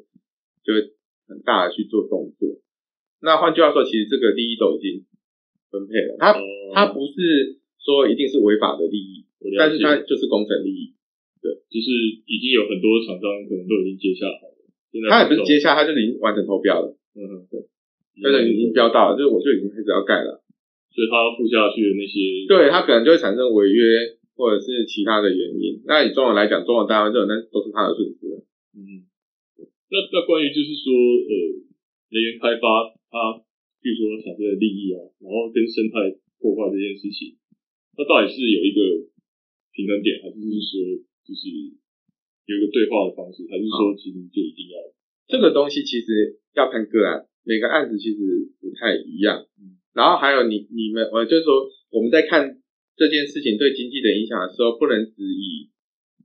[0.63, 0.95] 就会
[1.27, 2.62] 很大的去做动作。
[3.21, 5.03] 那换句话说，其实这个利益都已经
[5.69, 6.34] 分配了，它
[6.73, 9.27] 它不是说一定是违法的利益，
[9.58, 10.95] 但是它就是工程利益，
[11.43, 11.91] 对，就是
[12.25, 17.67] 已经有很多厂商可能都已经接下好了，现在他也不是接下，他就已经完成投标了，嗯嗯，对，
[18.23, 20.39] 但是已经标到了，就是我就已经开始要盖了，
[20.95, 28.47] 所以他要付下去的那些，对他可能就会产生违约或者是其他的原因，那以中文来讲，中文单位这种那都是他的损失，
[28.79, 29.03] 嗯，
[29.91, 31.32] 那那关于就是说呃
[32.15, 32.95] 能源开发。
[33.10, 33.41] 它
[33.82, 37.36] 据说产生的利益啊，然后跟生态破坏这件事情，
[37.98, 39.10] 它到底是有一个
[39.74, 41.50] 平衡点，还是是说就是
[42.45, 44.78] 有一个对话的方式，还是说其实就一定要？
[45.26, 49.45] 这个东西其实要看个案，每个案子其实不太一样。
[49.58, 52.62] 嗯，然后还有你你们，我就是说我们在看
[52.98, 55.69] 这件事情对经济的影响的时候，不能只以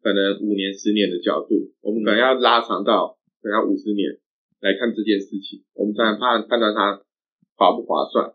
[0.03, 4.21] 可能五年、十年的角度，我们可能要拉长到可能要五十年。
[4.65, 7.05] 来看这件事情，我们才能判判断它
[7.53, 8.33] 划不划算。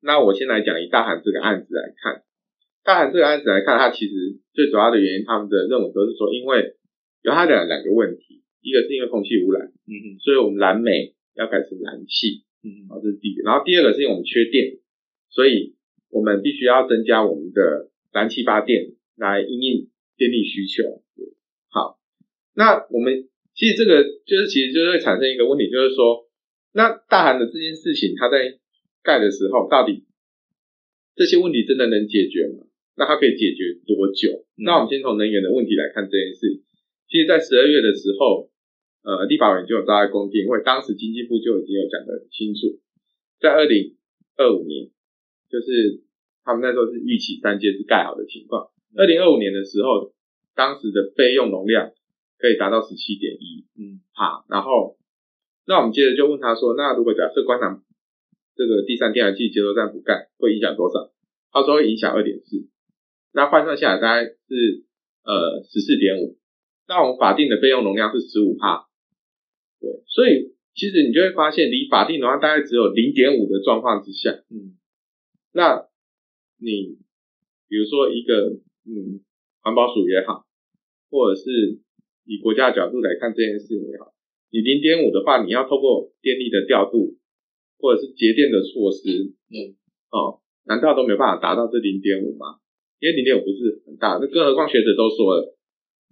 [0.00, 2.24] 那我先来讲以大韩这个案子来看，
[2.82, 6.76] 大韩这个案子来看，它其实最主要的原因，他们的认为都是说，因为
[7.20, 14.80] 有它的两个问题，一个是因为空气污染，嗯嗯，所以我们燃煤要改成燃气，嗯嗯，然后这是第一个，然后第二个是因为我们缺电，
[15.28, 15.76] 所以
[16.08, 21.02] 我们必须要增加我们的燃气发电来应应电力需求。
[21.68, 21.98] 好，
[22.54, 26.28] 那我们其实这个就是其实就会产生一个问题，就是说，
[26.72, 28.60] 那大韩的这件事情，它在
[29.02, 30.04] 盖的时候，到底
[31.16, 32.68] 这些问题真的能解决吗？
[32.96, 34.44] 那它可以解决多久？
[34.60, 36.60] 嗯、那我们先从能源的问题来看这件事。
[37.08, 38.50] 其实，在十二月的时候，
[39.04, 42.80] 呃，立法委员就有召开公听会，当时经济部就已经有讲得很清楚，
[43.40, 43.96] 在二零
[44.36, 44.90] 二五年，
[45.48, 46.02] 就是
[46.44, 48.68] 他们那时候是预期三阶是盖好的情况。
[48.96, 50.12] 二零二五年的时候，
[50.54, 51.92] 当时的备用容量
[52.38, 54.96] 可以达到十七点一，嗯，好，然后，
[55.66, 57.82] 那我们接着就问他说，那如果假设观塘
[58.54, 61.12] 这个第三天然气接收站不干，会影响多少？
[61.50, 62.68] 他说会影响二点四，
[63.32, 64.84] 那换算下来大概是
[65.24, 66.38] 呃十四点五。
[66.88, 68.86] 那我们法定的备用容量是十五帕，
[69.80, 74.76] 对，所以其实你就会发现，离法定容量大概只有零点五的状况之下，嗯，
[75.52, 75.88] 那
[76.58, 76.98] 你
[77.68, 79.24] 比如说一个嗯
[79.62, 80.46] 环保署也好，
[81.10, 81.80] 或者是
[82.26, 84.12] 以国家的角度来看这件事情也好，
[84.50, 87.16] 你零点五的话，你要透过电力的调度
[87.78, 89.78] 或者是节电的措施，嗯，
[90.10, 92.58] 哦，难道都没办法达到这零点五吗？
[92.98, 95.54] 因为零点五不是很大，那更何况学者都说了。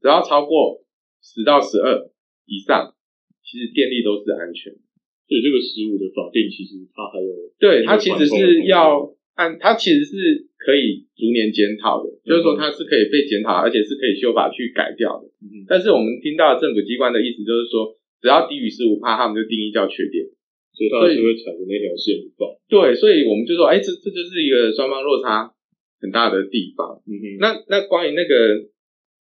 [0.00, 0.85] 只要超过
[1.22, 2.11] 十到十二
[2.44, 2.94] 以上，
[3.42, 4.81] 其实电力都是安全的。
[5.27, 15.29] 所以这个十五的法定，其实它还有对它其实是要按它其实是可以逐年检讨的，嗯、就是说它是可以被检讨，而且是可以修法去改掉的。
[15.42, 20.25] 嗯、但是我们听到政府机关的意思就是说，只要低于十五帕，他们就定义叫缺点，
[20.73, 22.51] 所以它就会踩着那条线不放。
[22.68, 25.53] 对，所以我们就说，哎，这这就是一个双方落差
[26.01, 27.03] 很大的地方。
[27.07, 28.73] 嗯哼，那那关于那个。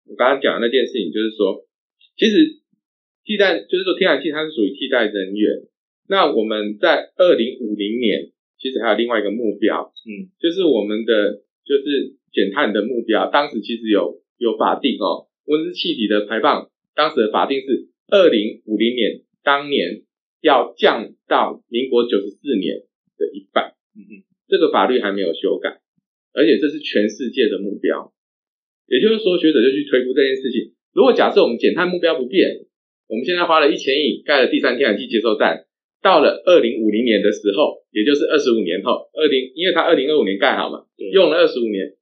[0.04, 1.64] 我刚刚讲的那件事情，就是说，
[2.18, 2.58] 其实
[3.22, 5.62] 替代就是说天然气它是属于替代能源。
[6.08, 8.31] 那我们在二零五零年，
[8.62, 13.28] 其实还有另外一个目标，嗯，就是我们的就是减碳的目标。
[13.28, 20.06] 当时其实有有法定哦，温室气体的排放，当时的法定是二零五零年，当年
[20.40, 22.86] 要降到民国九十四年
[23.18, 23.74] 的一半。
[23.98, 25.82] 嗯嗯，这个法律还没有修改，
[26.32, 28.14] 而且这是全世界的目标。
[28.86, 30.72] 也就是说，学者就去推估这件事情。
[30.94, 32.62] 如果假设我们减碳目标不变，
[33.08, 35.66] 我们现在花了一千亿盖了第三天然气接收站，
[36.02, 41.94] 到了二零五零年的时候，也就是二十五年后，二零，因为它二零二五年盖好嘛，用了二十五年，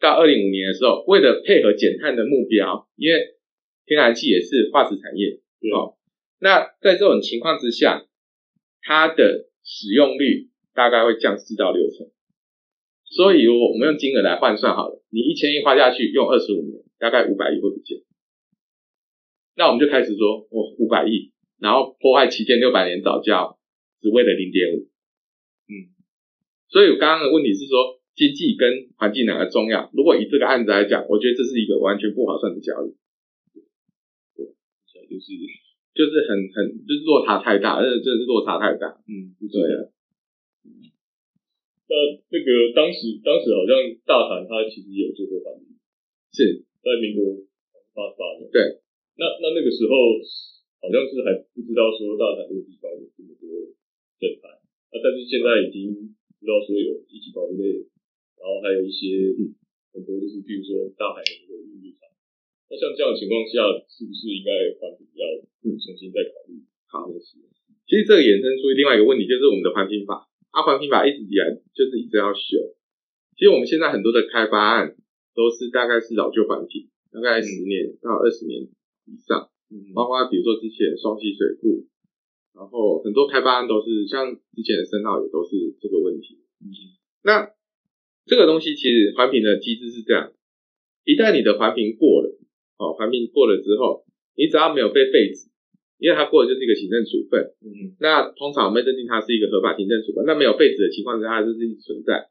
[0.00, 3.36] 到二零五年的时候，为了配合减碳的目标，因为
[3.84, 5.40] 天然气也是化石产业，
[5.76, 5.96] 哦，
[6.40, 8.06] 那在这种情况之下，
[8.80, 12.08] 它的使用率大概会降四到六成。
[13.10, 18.00] 所以，我我们用金额来换算好了，你一千亿花下去，用二十五年，大概五百亿会不见。
[19.56, 23.58] 那我们就开始说，哦，五百亿，然后破坏七千六百年早教，
[24.00, 24.88] 只为了零点五。
[25.68, 25.92] 嗯，
[26.68, 29.90] 所以我刚刚的问题是说，经济跟环境哪个重要？
[29.92, 32.94] 如果以这个案子来讲，我觉得这是一个完全不划算的交易。
[34.34, 34.46] 对，
[35.10, 35.26] 就是
[35.94, 39.02] 就是很很就是落差太大，真的真的是落差太大。
[39.06, 39.90] 嗯，对啊。
[41.88, 41.94] 那
[42.28, 43.72] 那个当时当时好像
[44.04, 45.74] 大潭他其实也有做过反应，
[46.30, 47.42] 是在民国
[47.96, 48.44] 八十八年。
[48.52, 48.60] 对，
[49.16, 49.92] 那那那个时候
[50.78, 53.46] 好像是还不知道说大潭这个地方有这么多
[54.18, 57.86] 震撼，啊，但是现在已经知道说有一级保育类，
[58.38, 59.34] 然后还有一些
[59.90, 62.06] 很多就是比如说大海的一个孕育场，
[62.70, 65.24] 那像这样的情况下，是不是应该环评要
[65.60, 66.62] 重新再考虑？
[66.86, 67.36] 好的是，
[67.84, 70.30] 其实这个衍生出另外一个问题，就是我们的环评法。
[70.54, 72.72] 阿环评法一直以来就是一直要修。
[73.36, 74.96] 其实我们现在很多的开发案
[75.34, 78.62] 都是大概是老旧环评，大概十年到二十年
[79.04, 79.50] 以上。
[79.70, 81.86] 嗯，包括比如说之前双溪水库，
[82.54, 86.40] 然后很多开发案都是像之前的深澳也都是这个问题。
[86.60, 86.68] 嗯，
[87.22, 87.50] 那
[88.26, 90.32] 这个东西其实环评的机制是这样：
[91.04, 92.38] 一旦你的环评过了，
[92.78, 94.04] 哦，环评过了之后，
[94.36, 95.50] 你只要没有被废止。
[95.98, 102.30] 因为它过的就是一个行政处分，嗯，那通常我们认定它是一个合法行政处分，那没有废止的情况下，它就是一直存在。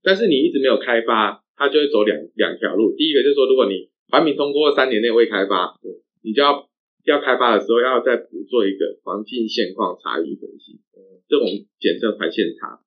[0.00, 2.96] 但是你一直没有开发，它就会走两两条路。
[2.96, 5.76] 第一个就是说，如果你环评通过三年内未开发，
[6.24, 6.70] 你就要
[7.04, 10.80] 要开发的时候要再补做一个环境现况差异分析，
[11.28, 11.46] 这种
[11.78, 12.80] 简称环线差。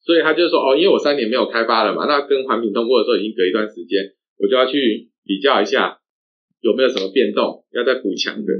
[0.00, 5.98] 所以他就说，哦，因为我三年没有开发了嘛，那跟环评通过的时候已经隔一段时间，我就要去比较一下
[6.60, 8.52] 有没有什么变动，要再补强的。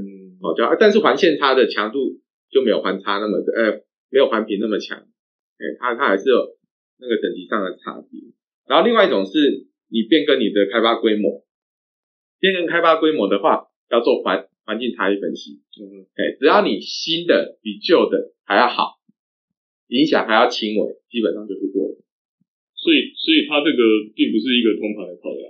[0.43, 2.19] 哦，就但是环线差的强度
[2.51, 6.57] 就没有环差那么的，呃，没有环评那么强，哎，它它还是有
[6.99, 8.19] 那个等级上的差别。
[8.67, 9.39] 然后另外一种是
[9.89, 11.47] 你变更你的开发规模，
[12.41, 15.63] 变更开发规模的话，要做环环境差异分析。
[15.79, 18.99] 嗯，哎，只要你新的比旧的还要好，
[19.87, 21.95] 影响还要轻微，基本上就是过了。
[22.75, 23.79] 所以所以他这个
[24.11, 25.47] 并不是一个通盘的考量，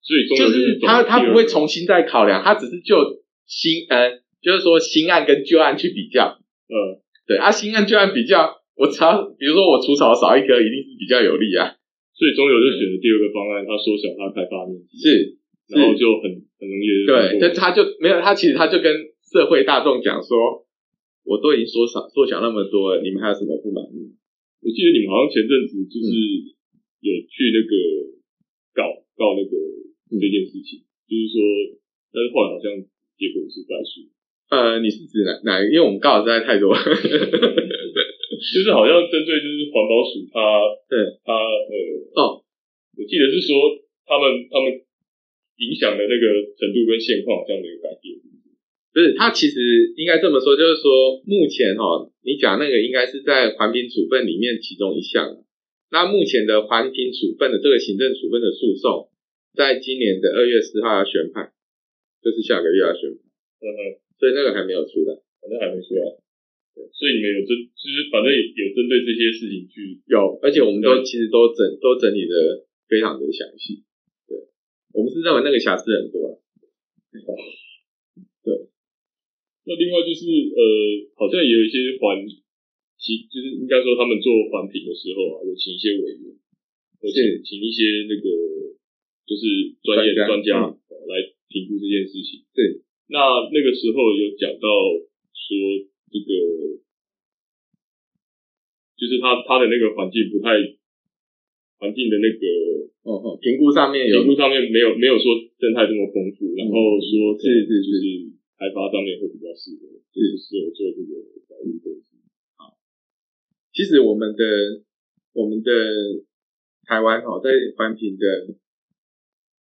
[0.00, 6.38] 所以中就是他他不会重新再考量，他只是就新呃，就是说新案跟旧案去比较，
[6.70, 11.74] 呃，对啊，新案旧案比较，我只要比如说我除草少一棵，一定是比较有利啊。
[12.16, 15.39] 所以中油就选了第二个方案，它缩小它开发面积，是，
[15.70, 18.90] 然后就很很容易对，但他就没有，他其实他就跟
[19.30, 20.66] 社会大众讲说，
[21.24, 24.14] 我都已经缩小缩小那么多了，你们还有什么不满意？
[24.60, 26.10] 我记得你们好像前阵子就是
[27.00, 27.72] 有去那个
[28.74, 28.82] 告
[29.16, 29.52] 告那个
[30.10, 31.38] 这件事情，就是说，
[32.12, 32.68] 但是后来好像
[33.16, 34.04] 结果是败诉。
[34.50, 35.62] 呃，你是指哪哪？
[35.62, 36.74] 因为我们告的实在太多。
[38.40, 40.40] 就是好像针对就是环保署，他
[40.88, 41.74] 对他呃
[42.16, 42.40] 哦，
[42.96, 43.52] 我记得是说
[44.08, 44.80] 他们他们
[45.60, 46.24] 影响的那个
[46.56, 48.16] 程度跟现况好像没有改变。
[48.90, 55.38] 不是，他其实应该这么说，就是说目前哈，你讲那个应该是在环评处分里面其中一项。
[55.94, 59.10] 那目前的环评处分的这个行政处分的诉讼，
[59.54, 61.54] 在今年的二月四号要宣判，
[62.18, 63.22] 就是下个月要宣判。
[63.62, 63.80] 嗯嗯，
[64.18, 66.02] 所以那个还没有出来，反正还没出来。
[66.74, 73.84] 所以你们有针，就是反正有针对这些事情去有，而且我们都其实都整都整理的非常的详细。
[74.90, 76.42] 对，我们是认为那个瑕疵很多了。
[78.42, 78.68] 对，
[79.64, 80.62] 那另外就是呃，
[81.14, 82.26] 好像也有一些环，
[82.98, 86.34] 其就是应该说他们做环评的时候啊，有请一些委员，
[86.98, 88.26] 或请请一些那个
[89.26, 91.12] 就是专业的专家来
[91.46, 92.42] 评估这件事情。
[92.52, 94.66] 对，那那个时候有讲到
[95.32, 95.86] 说。
[96.12, 96.26] 这个
[98.98, 100.58] 就是他他的那个环境不太
[101.78, 105.24] 环境的那个哦哦评估上面有评估上面没有没有说
[105.56, 107.94] 生态这么丰富，然后说是是是
[108.60, 110.36] 开发上面会比较适合，是。
[110.36, 111.12] 适合做这个
[111.48, 112.16] 保育公司。
[112.60, 112.76] 好，
[113.72, 114.84] 其实我们的
[115.32, 115.70] 我们的
[116.84, 118.52] 台湾哈在环评的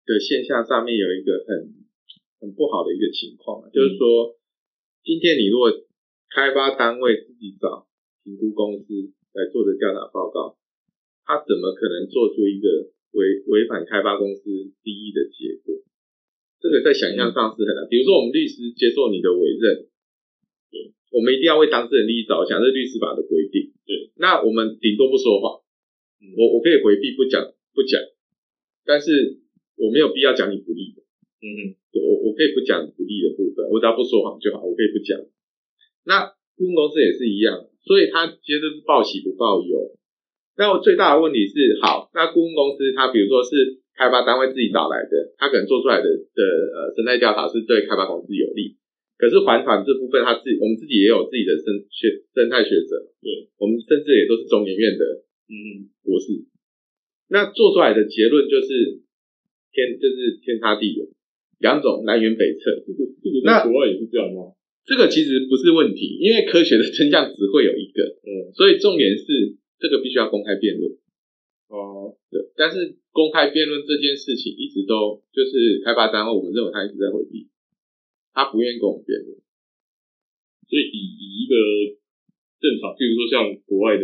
[0.06, 1.76] 的现象上面有一个很
[2.40, 4.38] 很不好的一个情况，就是说
[5.04, 5.72] 今天你如果
[6.30, 7.88] 开发单位自己找
[8.24, 10.56] 评估公司来做的调查报告，
[11.26, 14.44] 他怎么可能做出一个违违反开发公司
[14.84, 15.80] 利益的结果？
[16.60, 17.88] 这个在想象上是很难。
[17.88, 19.88] 比如说，我们律师接受你的委任，
[20.72, 23.72] 对，我们一定要为当事人利益着想，这是律师法的规定。
[23.86, 25.62] 对，那我们顶多不说谎，
[26.36, 28.02] 我我可以回避不讲不讲，
[28.84, 29.40] 但是
[29.78, 31.06] 我没有必要讲你不利的。
[31.46, 31.60] 嗯嗯，
[31.94, 35.22] 我我可以不讲不利的部分，我只要不说谎就好，我可以不讲。
[36.04, 39.94] 那顾问公司也是一样，所以他其实是报喜不报忧。
[40.58, 48.76] 那我最大的问题是，好，那顾问公司它比如说是开发单位自己找来的，它可能做出来的的呃生态调查是对开发公司有利，
[49.18, 56.48] 可是环团这部分他自己我们自己也有自己的生学生态学者，对，我们甚至也都是中研院的嗯博士，
[57.28, 59.04] 那做出来的结论就是
[59.76, 61.04] 天就是天差地远，
[61.60, 62.80] 两种南辕北辙。
[62.88, 64.56] 这个这个在国外也是这样吗？
[64.86, 70.92] 这个其实不是问题，因为科学的真相只会有一个，嗯，所以重点是这个必须要公开辩论，
[71.68, 77.50] 哦，对，但是公开辩论这件事情一直都就是开发单位，我们认为他一直在回避，
[78.34, 79.36] 他不愿意跟我们辩论，
[80.68, 81.56] 所以以以一个
[82.60, 84.04] 正常，譬如说像国外的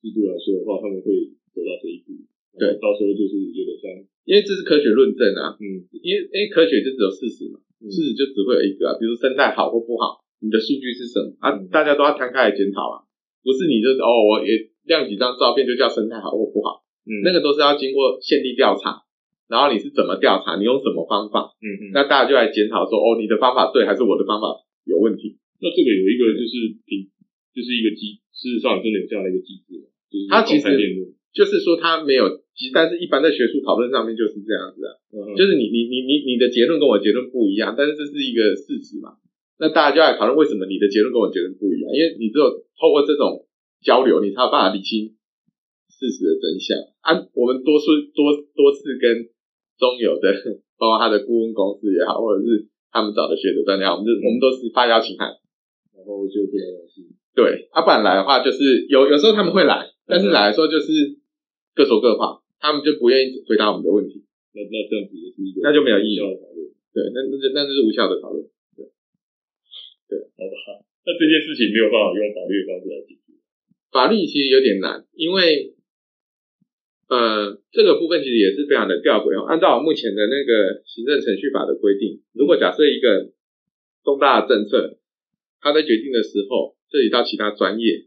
[0.00, 2.16] 制度来说的话，他们会走到这一步，
[2.56, 3.88] 对，到时候就是有点像，
[4.24, 7.60] 因为这是科学论证啊，嗯，因为因为科学就只有事实嘛。
[7.80, 11.56] 事实就只会有一个啊，比如生态好或不好，你的数据是什么啊？
[11.72, 13.08] 大家都要摊开来检讨啊，
[13.42, 19.02] 不是你就是哦，我也亮几张照片就叫生态好或不好，嗯，那个都是要经过现地调查，
[19.48, 24.46] 然后你是怎么调查，你用什么方法，嗯嗯，那大家就来检讨说哦，你的方法对还是我的方法
[24.84, 25.38] 有问题？
[25.60, 27.08] 那这个有一个就是评，
[27.52, 29.76] 就是一个机，事实上真的有这样的一个机制，
[30.08, 30.72] 就是它其实
[31.32, 32.40] 就是说它没有。
[32.60, 39.16] 其实，但是一般在学术讨论上面就是这样子啊，嗯、就是你你你你你的结论跟我结论不一样，但是这是一个事实嘛，
[39.60, 42.48] 那大家就来讨论为什么你的结论跟我结论不一样，因为你只有
[42.80, 43.44] 透过这种
[43.84, 45.12] 交流，你才有办法理清
[45.92, 47.12] 事实的真相啊。
[47.36, 49.28] 我们多数多多次跟
[49.76, 50.32] 中油的，
[50.80, 55.28] 包括他的顾问公司也好，或者是他们找的学者专家，我们就、嗯、我们都是发邀请函，
[55.92, 57.04] 然后就这样子。
[57.36, 61.20] 对，啊，不然来的话就是有有时候他们会来，但是来的时候就是
[61.76, 62.40] 各说各话。
[62.60, 64.20] 他们就不愿意回答我们的问题，
[64.52, 66.60] 那那这样子也是一个，那就没有意义的讨论。
[66.92, 68.44] 对，那那就那就是无效的讨论。
[70.10, 70.82] 对，对，好吧。
[71.06, 73.38] 那这件事情没有办法用法律的方式来解决。
[73.94, 75.78] 法律其实有点难，因为
[77.08, 79.46] 呃，这个部分其实也是非常的吊诡哦。
[79.46, 83.32] 按照目前的那个行政程序法的规定，如果假设一个
[84.04, 84.98] 重大的政策，
[85.60, 88.06] 他在决定的时候涉及到其他专业，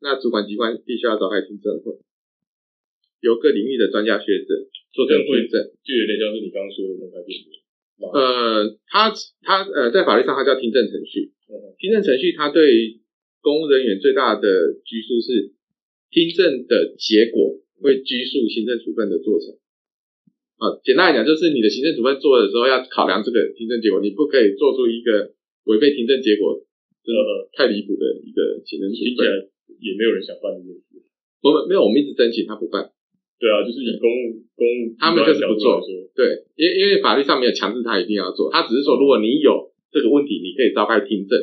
[0.00, 2.00] 那主管机关必须要召开听证会。
[3.20, 7.65] 由各领域的专家学者做证会证，就有点像是你刚刚说的公开辩论。
[7.96, 9.08] 呃，他
[9.40, 11.32] 他呃，在法律上它叫听证程序。
[11.78, 13.00] 听证程序它对
[13.40, 15.52] 公务人员最大的拘束是
[16.10, 19.56] 听证的结果会拘束行政处分的做成。
[20.56, 25.32] 啊，简单来讲，就是你的行政处分做的时候要考量这个听证结果，你不可以做出一个
[25.64, 26.64] 违背听证结果
[27.04, 29.04] 这个太离谱的一个行政处分。
[29.04, 29.30] 听起来
[29.80, 31.04] 也没有人想办这件事。
[31.42, 32.95] 我们没有，我们一直申请他不办。
[33.38, 35.76] 对啊，就是以公务公务，他们就是不做。
[36.16, 41.36] 对，因为因为法律上没有强制他一定要做，他只是说，如果你有这个问题，你可以召开听证，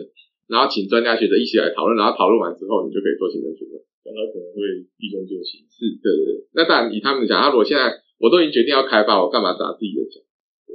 [0.50, 3.78] 然后请专家学者一起来讨论，然后讨论完之后，你就可以做行政处分。
[4.04, 5.62] 那他可能会避重就轻。
[5.70, 6.50] 是，对对对。
[6.58, 10.18] 那当然以他们讲，他如果现在我都已经决定要开发，我干嘛砸自己的脚？
[10.66, 10.74] 对，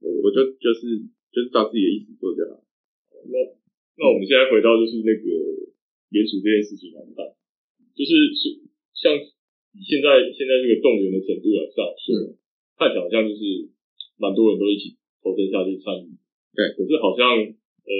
[0.00, 0.96] 我我就就是
[1.28, 2.64] 就是照自己的意思做就好。
[3.28, 3.36] 那
[4.00, 5.22] 那我们现在回到就是那个
[6.08, 7.36] 联署这件事情来看，
[7.92, 8.64] 就是是
[8.96, 9.12] 像。
[9.82, 12.38] 现在现在这个动员的程度来上，是。
[12.74, 13.70] 看起来好像就是
[14.18, 16.10] 蛮多人都一起投身下去参与。
[16.50, 17.92] 对，可是好像呃，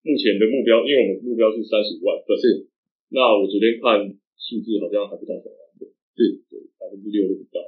[0.00, 2.72] 目前的目标，因为我们目标是三十五万份，是。
[3.12, 7.60] 那我昨天看数字好像还不到三万份，是，对，百分之六都不到。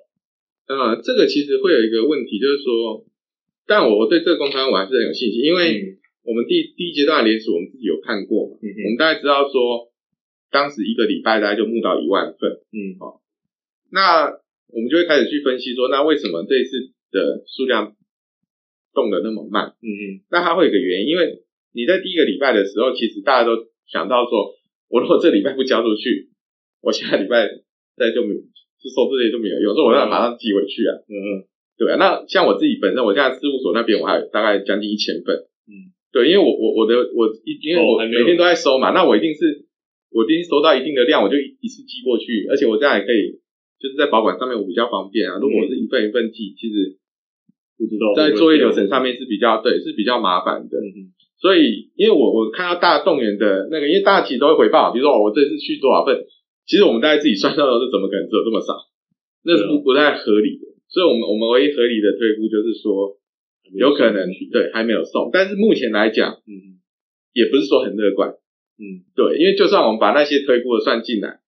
[0.73, 3.05] 呃，这个其实会有一个问题，就是说，
[3.69, 9.93] 但我我对这个公开我还是很有信心，因为我们第第一阶段的联署我们自己有看过嘛，我们大概知道说，
[10.49, 13.21] 当时一个礼拜大概就募到一万份，嗯，好。
[13.93, 14.31] 那
[14.73, 17.97] 我们就会开始去分析说，那为什么这一次的数量
[18.95, 19.75] 动得那么慢？
[19.83, 21.43] 嗯嗯，那它会有一个原因，因为
[21.75, 24.55] 你在第一个礼拜的时候，其实大家都想到说，
[24.89, 26.31] 我如果这礼拜不交出去，
[26.83, 27.51] 我下礼拜
[27.97, 28.41] 再就没有，
[28.79, 30.95] 就收这些就没有用，所以我要马上寄回去啊。
[31.11, 31.29] 嗯嗯，
[31.77, 31.97] 对啊。
[31.99, 35.35] 那像我自己本身，我现在事务所那边我还有大概将近一千份。
[35.67, 39.67] 嗯，对，因为我我我的我一因为我每天都在收嘛，那我一定是
[40.11, 43.40] 我一定收到一定的量，我就一次寄过去，而且我这样也可以。
[43.81, 47.01] 就是在保管上面我比较方便啊，如果是一份一份寄，其实
[47.81, 50.77] 不知道在作业流程上面是比较对，是比较麻烦的。
[50.77, 56.21] 嗯、所以，因为我我看到大家动员的那个，因为大家其实都会回报，比如说我这次去多少份，
[56.69, 58.77] 其实我们大家自己算到的是怎么可能只有这么少？
[59.43, 60.77] 那是不不太合理的。
[60.93, 63.17] 所以我们我们唯一合理的推估就是说，
[63.73, 66.77] 有可能对还没有送，但是目前来讲，嗯，
[67.33, 68.37] 也不是说很乐观。
[68.77, 71.40] 嗯，对，因为就算我们把那些推估的算进来。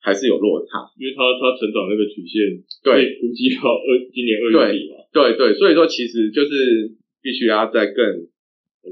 [0.00, 8.28] 还是有落差，因为它它成长那个曲线，对，估计到二今年二月底嘛，对对，所以说其实就是必须要再更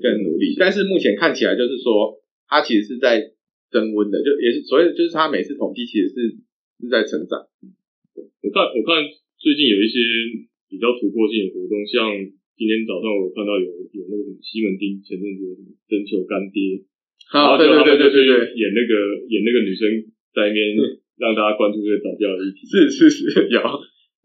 [0.03, 3.31] 更努力，但是目前看起来就是说它其实是在
[3.71, 6.15] 增温的，就也是所以就是它每次统计其实是
[6.81, 7.47] 是在成长。
[8.15, 9.07] 我看我看
[9.39, 9.99] 最近有一些
[10.69, 12.11] 比较突破性的活动，像
[12.59, 16.83] 今天早上我看到有有那个什么西门町前阵子有什么征求干爹，
[17.31, 18.93] 啊，对对对对对对，演那个
[19.31, 21.01] 演那个女生在那边。
[21.15, 22.67] 让大家关注这个早教的议题。
[22.67, 23.63] 是是是，有。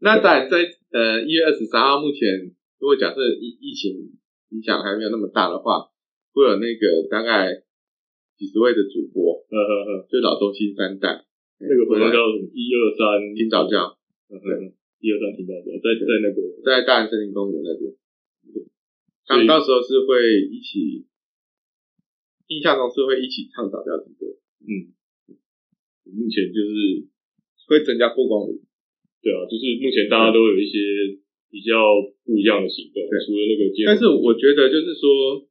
[0.01, 0.57] 那在在
[0.89, 2.49] 呃一月二十三号，目前
[2.81, 4.17] 如果假设疫疫情
[4.49, 5.93] 影响还没有那么大的话，
[6.33, 7.61] 会有那个大概
[8.41, 11.29] 几十位的主播，嗯嗯嗯，就老中青三代，
[11.61, 12.49] 那个活动叫什么？
[12.57, 13.93] 一二三听早教，
[14.33, 17.93] 嗯嗯，一二三听早教，在在那个在大安森林公园那边，
[19.29, 21.05] 他们到时候是会一起，
[22.49, 24.25] 印象中是会一起唱早教的歌，
[24.65, 24.97] 嗯。
[26.13, 27.05] 目前就是
[27.67, 28.57] 会增加曝光率，
[29.21, 30.77] 对啊，就是目前大家都有一些
[31.51, 31.77] 比较
[32.25, 35.45] 不一样的行动，除了那个，但是我觉得就是说，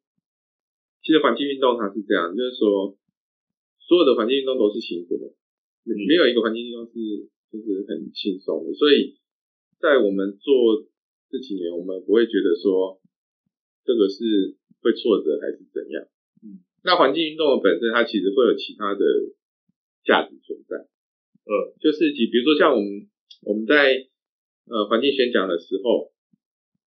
[1.02, 2.98] 其实环境运动它是这样，就是说
[3.78, 5.30] 所有的环境运动都是辛苦的，
[5.86, 6.94] 嗯、没有一个环境运动是
[7.52, 9.14] 就是很轻松的，所以
[9.78, 10.86] 在我们做
[11.30, 12.98] 这几年，我们不会觉得说
[13.84, 16.02] 这个是会挫折还是怎样，
[16.42, 19.04] 嗯，那环境运动的本身它其实会有其他的。
[20.04, 20.76] 价值存在，
[21.44, 23.08] 呃，就是比比如说像我们
[23.42, 24.08] 我们在
[24.66, 26.12] 呃环境宣讲的时候，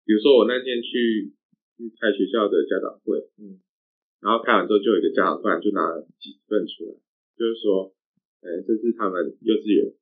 [0.05, 1.33] 比如说我那天去
[1.77, 3.61] 去开学校的家长会，嗯，
[4.21, 6.93] 然后开完之后就有一个家长突然就拿了几十份出来，
[7.37, 7.93] 就是说，
[8.41, 9.93] 哎、欸，这是他们幼稚园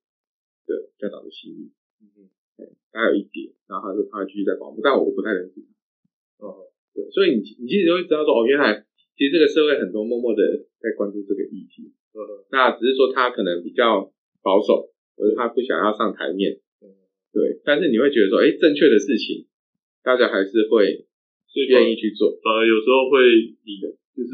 [0.65, 5.59] 的家长的心意，嗯嗯，哎，还有一点，然后他说他会继续在广播，但我不太认识
[6.39, 8.85] 他，哦，对，所以你你其实就会知道说，哦，原来
[9.15, 11.93] 其实这个社会很多默默的在关注这个议题。
[12.51, 16.57] 那只是说他可能比较保守，或者他不想要上台面，
[17.31, 17.61] 对。
[17.63, 19.45] 但是你会觉得说，哎，正确的事情，
[20.03, 21.05] 大家还是会
[21.69, 22.33] 愿意去做。
[22.41, 23.21] 呃，有时候会
[23.61, 24.33] 你的就是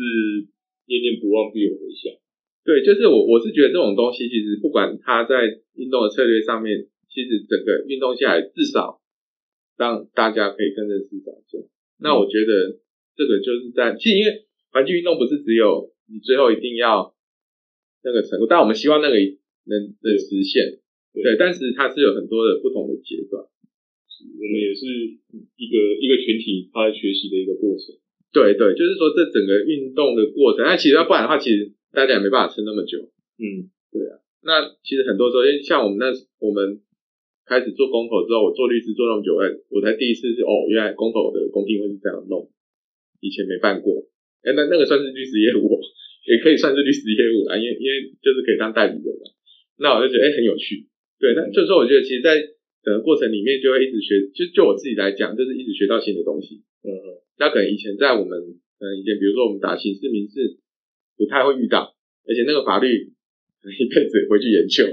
[0.88, 2.16] 念念不忘必有回响。
[2.64, 9.02] 对，就是我我是觉得这种东西，其实不管他在运动的策略上面，其实整个运动下来，至少
[9.78, 11.60] 让大家可以更认识早教。
[11.60, 11.70] 嗯、
[12.00, 12.80] 那我觉得
[13.16, 17.14] 这个就是在，其实因为环境运动不是只有你最后一定要。
[18.06, 19.18] 那个程度，但我们希望那个
[19.66, 19.74] 能
[20.06, 20.78] 能实现。
[21.12, 23.42] 对，但是它是有很多的不同的阶段。
[23.42, 24.86] 我们也是
[25.58, 27.98] 一个一个群体，他学习的一个过程。
[28.32, 33.12] 对对，就是说这整个运动的过程，那其实要不然的话，其实大家也没办法撑那么久。
[33.40, 34.20] 嗯，对啊。
[34.44, 36.80] 那其实很多时候，因为像我们那我们
[37.46, 42.52] 开始做公投之后，我做律师做那么久，哎，我才第一次是哦，原来公投的公听会是这样弄，
[43.20, 44.08] 以前没办过。
[44.44, 45.80] 哎，那那个算是律师业务，
[46.26, 49.30] 也可以算是律师业务啦，因为因为就是可以当代理人嘛。
[49.78, 50.90] 那我就觉得哎很有趣。
[51.22, 52.42] 对，那这时候我觉得其实，在
[52.84, 56.66] 整个过程里面就会一直学，就就我自己来讲，就是一直学到新的东西。
[56.84, 57.06] 嗯嗯。
[57.40, 60.60] 那可能以前在我们嗯以前，比如说我们打刑事民事，
[61.16, 61.96] 不太会遇到，
[62.28, 64.84] 而且那个法律一辈子回去研究。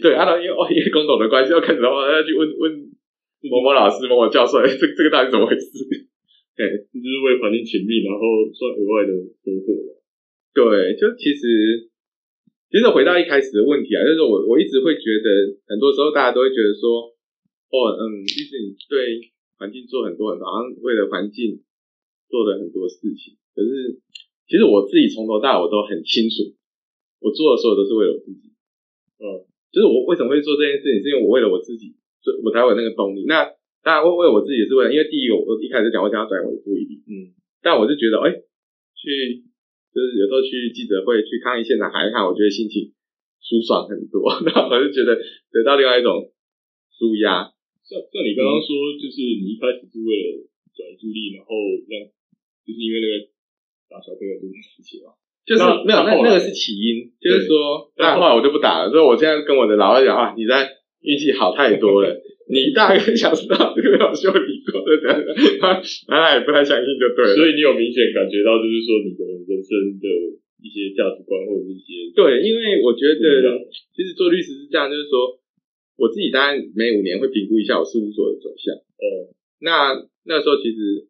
[0.00, 2.72] 对，然后因为哦因为公投的关系，要开始的话要去问问
[3.48, 5.66] 某某老师、某某教授，这这个到底怎么回事？
[6.56, 8.20] 对，这就是为环境请命，然后
[8.52, 9.12] 算额外的
[9.44, 9.99] 收获。
[10.54, 11.88] 对，就其实。
[12.70, 17.10] 其实回到一开始的问题啊，就是我我一直会觉得，很多时候大家都会觉得说，
[17.66, 19.26] 哦，嗯，其实你对
[19.58, 21.66] 环境做很多很多，好像为了环境
[22.30, 23.34] 做了很多事情。
[23.58, 23.98] 可是，
[24.46, 26.54] 其实我自己从头到尾我都很清楚，
[27.18, 28.54] 我做的所有都是为了我自己。
[29.18, 29.42] 嗯，
[29.74, 33.26] 就是我为什么会做这件事情，是因为我为了我自己，所以我才有那个动力。
[33.26, 33.50] 那
[33.82, 37.02] 当然为为我自己也是为了，因为第一个我一开始讲，我想要转移我的注意力。
[37.10, 37.34] 嗯，
[37.66, 38.30] 但我就觉得，哎，
[38.94, 39.49] 去。
[39.90, 42.94] 就是有时候去记者会去抗议现场看一看，我觉得心情
[43.42, 44.30] 舒爽很多。
[44.46, 46.30] 然后我就觉得得到另外一种
[46.94, 47.50] 舒压。
[47.82, 51.50] 像像你刚刚说，就是你一开始是为了转移注意力，然后
[51.90, 52.06] 让
[52.62, 53.14] 就是因为那个
[53.90, 55.14] 打小朋友这件事情嘛。
[55.46, 58.90] 就是没有那那个是起因，就是说，那后来我就不打了。
[58.90, 60.68] 所以我现在跟我的老二讲啊，你在
[61.00, 62.14] 运气好太多了。
[62.50, 64.49] 你大概想知道这个老秀理过的，
[64.98, 65.78] 他
[66.10, 67.34] 他也不太相信就对了。
[67.38, 69.70] 所以你有明显感觉到，就是说你的人生
[70.02, 70.06] 的
[70.58, 73.54] 一些价值观或者一些对，因为我觉得
[73.94, 75.38] 其实做律师是这样，就是说
[75.94, 78.74] 我自己当然每五年会评估一下我事务所的走向。
[78.74, 79.30] 呃，
[79.62, 79.94] 那
[80.26, 81.06] 那时候其实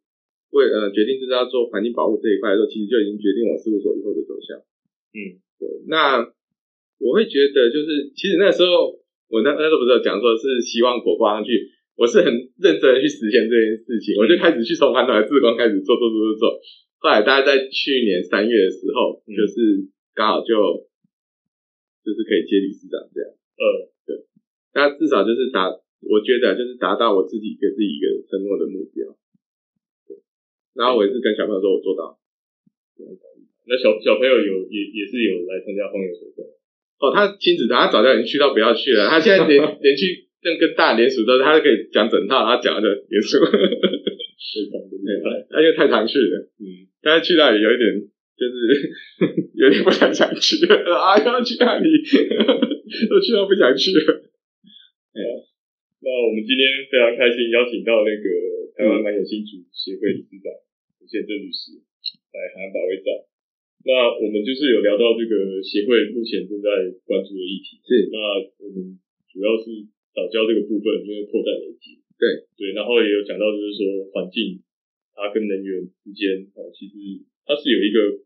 [0.50, 4.58] 为呃决定就是要做环境保护这一块的时候，其实就已经决定我事务所以后的走向。
[5.16, 5.68] 嗯，对。
[5.88, 6.28] 那
[7.00, 9.00] 我会觉得就是其实那时候。
[9.30, 11.70] 我那那时候不是有讲说，是希望火挂上去。
[12.00, 16.56] 我是很认真的去实现这件事情，我就开始去从环岛的志工开始做做做做做。
[16.96, 19.84] 后来大概在去年三月的时候，嗯、就是
[20.16, 20.88] 刚好就
[22.00, 23.28] 就是可以接理事长这样。
[23.28, 24.24] 呃，对。
[24.72, 25.68] 那至少就是达，
[26.00, 29.04] 我觉得就是达到我自己给自己一个承诺的目标。
[30.08, 30.24] 对。
[30.72, 32.16] 然后我也是跟小朋友说，我做到。
[33.68, 36.48] 那小小朋友有也也是有来参加荒野活动。
[36.96, 39.04] 哦，他亲子团，他早就已经去到不要去了。
[39.08, 43.52] 他现在连 连去跟跟大人连署都，他都可以讲整套，他讲的连署，非
[44.72, 44.80] 常。
[45.50, 47.84] 他因为太常去了，嗯，但是去那里有一点，
[48.38, 48.54] 就是
[49.58, 51.88] 有点不太想去了啊， 要去那里，
[53.10, 54.22] 都去到不想去了。
[55.12, 55.28] 哎呀，
[56.00, 58.24] 那我们今天非常开心，邀请到那个
[58.78, 60.48] 台湾满野新主协会理事长
[61.02, 61.76] 吴宪政律师
[62.32, 63.10] 来海岸保卫战。
[63.84, 66.68] 那我们就是有聊到这个协会目前正在
[67.04, 68.08] 关注的议题，是。
[68.12, 68.16] 那
[68.62, 68.96] 我们
[69.28, 69.68] 主要是
[70.12, 71.98] 藻礁这个部分，因为迫在眉睫。
[72.18, 74.60] 对对，然后也有讲到，就是说环境
[75.16, 76.94] 它跟能源之间哦，其实
[77.48, 78.22] 它是有一个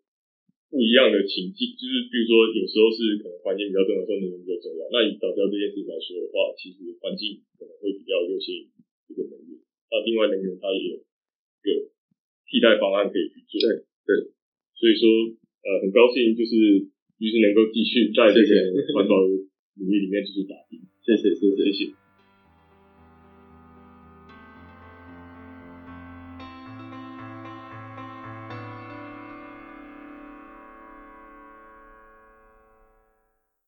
[0.68, 4.82] 不一样的情境，就是比如说有时候是可能环境比较重要，有时候能源比较重要。
[4.91, 8.70] 那以藻礁这件事情来说的话，其实环境可能会比较优先于
[9.09, 9.61] 这个能源。
[9.89, 11.68] 那另外能源它也有一个
[12.49, 13.62] 替代方案可以去做。
[13.62, 14.11] 对对，
[14.76, 15.39] 所以说。
[15.64, 16.53] 呃，很高兴，就是
[17.16, 18.53] 就是能够继续在这个
[18.93, 20.76] 环保领域里面继续打拼。
[21.05, 22.03] 谢谢，谢谢，谢谢。